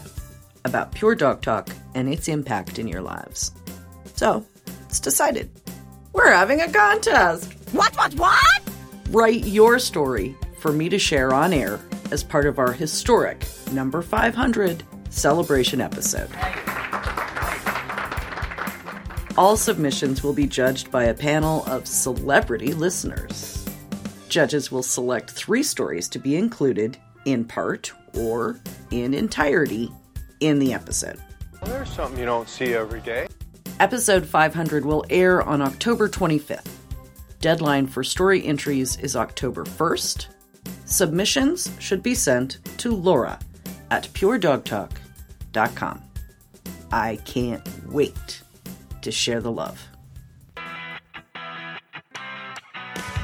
about 0.65 0.93
Pure 0.93 1.17
Dog 1.17 1.43
Talk 1.43 1.69
and 1.95 2.09
its 2.09 2.29
impact 2.29 2.79
in 2.79 2.89
your 2.89 3.03
lives. 3.03 3.53
So, 4.15 4.45
it's 4.89 5.01
decided. 5.01 5.51
We're 6.13 6.33
having 6.33 6.61
a 6.61 6.71
contest. 6.71 7.53
What, 7.73 7.97
what, 7.97 8.15
what? 8.15 8.63
Write 9.11 9.45
your 9.47 9.79
story 9.79 10.37
for 10.61 10.73
me 10.73 10.89
to 10.89 10.99
share 10.99 11.35
on 11.35 11.53
air 11.53 11.81
as 12.11 12.23
part 12.23 12.47
of 12.47 12.59
our 12.59 12.73
historic 12.73 13.45
number 13.73 14.01
500 14.01 14.85
celebration 15.15 15.81
episode. 15.81 16.31
All 19.37 19.57
submissions 19.57 20.23
will 20.23 20.33
be 20.33 20.47
judged 20.47 20.91
by 20.91 21.05
a 21.05 21.15
panel 21.15 21.65
of 21.67 21.87
celebrity 21.87 22.73
listeners. 22.73 23.67
Judges 24.29 24.71
will 24.71 24.83
select 24.83 25.31
three 25.31 25.63
stories 25.63 26.09
to 26.11 26.19
be 26.19 26.37
included 26.37 26.99
in 27.25 27.45
part 27.45 27.93
or 28.17 28.61
in 28.91 29.15
entirety 29.15 29.91
in 30.41 30.59
the 30.59 30.73
episode. 30.73 31.21
Well, 31.61 31.73
there's 31.73 31.91
something 31.91 32.19
you 32.19 32.27
don't 32.27 32.49
see 32.49 32.75
every 32.75 33.01
day. 33.01 33.27
Episode 33.81 34.25
500 34.25 34.85
will 34.85 35.05
air 35.11 35.43
on 35.43 35.61
October 35.61 36.09
25th. 36.09 36.69
Deadline 37.41 37.87
for 37.87 38.05
story 38.05 38.45
entries 38.45 38.97
is 38.99 39.17
October 39.17 39.65
1st. 39.65 40.29
Submissions 40.85 41.71
should 41.81 42.03
be 42.03 42.15
sent 42.15 42.59
to 42.79 42.95
Laura 42.95 43.39
at 43.91 44.13
Pure 44.13 44.39
Dog 44.39 44.65
Talk 44.65 44.93
com. 45.77 46.03
I 46.93 47.19
can't 47.25 47.67
wait 47.87 48.43
to 49.03 49.11
share 49.11 49.41
the 49.41 49.53
love. 49.53 49.81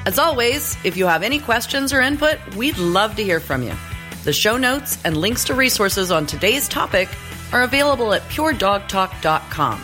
As 0.06 0.18
always, 0.18 0.76
if 0.84 0.96
you 0.96 1.06
have 1.06 1.22
any 1.22 1.38
questions 1.38 1.92
or 1.92 2.00
input, 2.00 2.38
we'd 2.56 2.78
love 2.78 3.16
to 3.16 3.22
hear 3.22 3.38
from 3.38 3.62
you. 3.62 3.74
The 4.24 4.32
show 4.32 4.56
notes 4.56 4.98
and 5.04 5.16
links 5.16 5.44
to 5.44 5.54
resources 5.54 6.10
on 6.10 6.26
today's 6.26 6.68
topic 6.68 7.08
are 7.52 7.62
available 7.62 8.12
at 8.14 8.22
puredogtalk.com. 8.22 9.80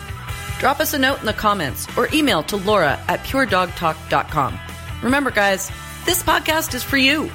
Drop 0.59 0.79
us 0.79 0.93
a 0.93 0.99
note 0.99 1.19
in 1.19 1.25
the 1.25 1.33
comments 1.33 1.87
or 1.97 2.09
email 2.13 2.41
to 2.43 2.57
laura 2.57 2.99
at 3.07 3.19
puredogtalk.com. 3.21 4.59
Remember, 5.03 5.31
guys, 5.31 5.71
this 6.05 6.23
podcast 6.23 6.73
is 6.73 6.83
for 6.83 6.97
you. 6.97 7.31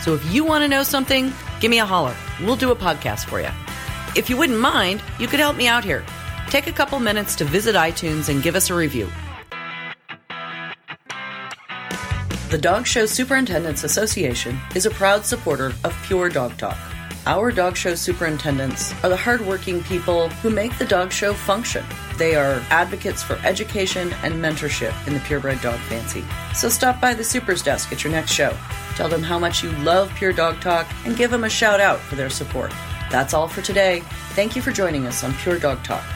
So 0.00 0.14
if 0.14 0.32
you 0.32 0.44
want 0.44 0.62
to 0.62 0.68
know 0.68 0.82
something, 0.82 1.32
give 1.60 1.70
me 1.70 1.78
a 1.78 1.86
holler. 1.86 2.14
We'll 2.42 2.56
do 2.56 2.70
a 2.70 2.76
podcast 2.76 3.24
for 3.24 3.40
you. 3.40 3.48
If 4.16 4.30
you 4.30 4.38
wouldn't 4.38 4.58
mind, 4.58 5.02
you 5.18 5.26
could 5.26 5.40
help 5.40 5.56
me 5.56 5.68
out 5.68 5.84
here. 5.84 6.02
Take 6.48 6.68
a 6.68 6.72
couple 6.72 6.98
minutes 6.98 7.36
to 7.36 7.44
visit 7.44 7.74
iTunes 7.74 8.30
and 8.30 8.42
give 8.42 8.54
us 8.54 8.70
a 8.70 8.74
review. 8.74 9.10
The 12.48 12.56
Dog 12.58 12.86
Show 12.86 13.04
Superintendents 13.04 13.84
Association 13.84 14.58
is 14.74 14.86
a 14.86 14.90
proud 14.90 15.26
supporter 15.26 15.74
of 15.84 15.94
Pure 16.04 16.30
Dog 16.30 16.56
Talk. 16.56 16.78
Our 17.26 17.50
dog 17.50 17.76
show 17.76 17.94
superintendents 17.94 18.94
are 19.02 19.10
the 19.10 19.16
hardworking 19.16 19.82
people 19.82 20.28
who 20.28 20.48
make 20.48 20.78
the 20.78 20.86
dog 20.86 21.12
show 21.12 21.34
function. 21.34 21.84
They 22.16 22.36
are 22.36 22.62
advocates 22.70 23.22
for 23.22 23.34
education 23.44 24.14
and 24.22 24.34
mentorship 24.34 24.94
in 25.06 25.12
the 25.12 25.20
purebred 25.20 25.60
dog 25.60 25.78
fancy. 25.80 26.24
So 26.54 26.70
stop 26.70 27.00
by 27.02 27.12
the 27.12 27.24
Super's 27.24 27.62
desk 27.62 27.92
at 27.92 28.02
your 28.04 28.12
next 28.12 28.30
show. 28.30 28.56
Tell 28.94 29.08
them 29.08 29.24
how 29.24 29.38
much 29.38 29.62
you 29.62 29.72
love 29.78 30.10
Pure 30.14 30.34
Dog 30.34 30.60
Talk 30.60 30.86
and 31.04 31.16
give 31.16 31.32
them 31.32 31.44
a 31.44 31.50
shout 31.50 31.80
out 31.80 31.98
for 31.98 32.14
their 32.14 32.30
support. 32.30 32.72
That's 33.10 33.34
all 33.34 33.48
for 33.48 33.62
today. 33.62 34.00
Thank 34.30 34.56
you 34.56 34.62
for 34.62 34.72
joining 34.72 35.06
us 35.06 35.24
on 35.24 35.34
Pure 35.34 35.60
Dog 35.60 35.82
Talk. 35.84 36.15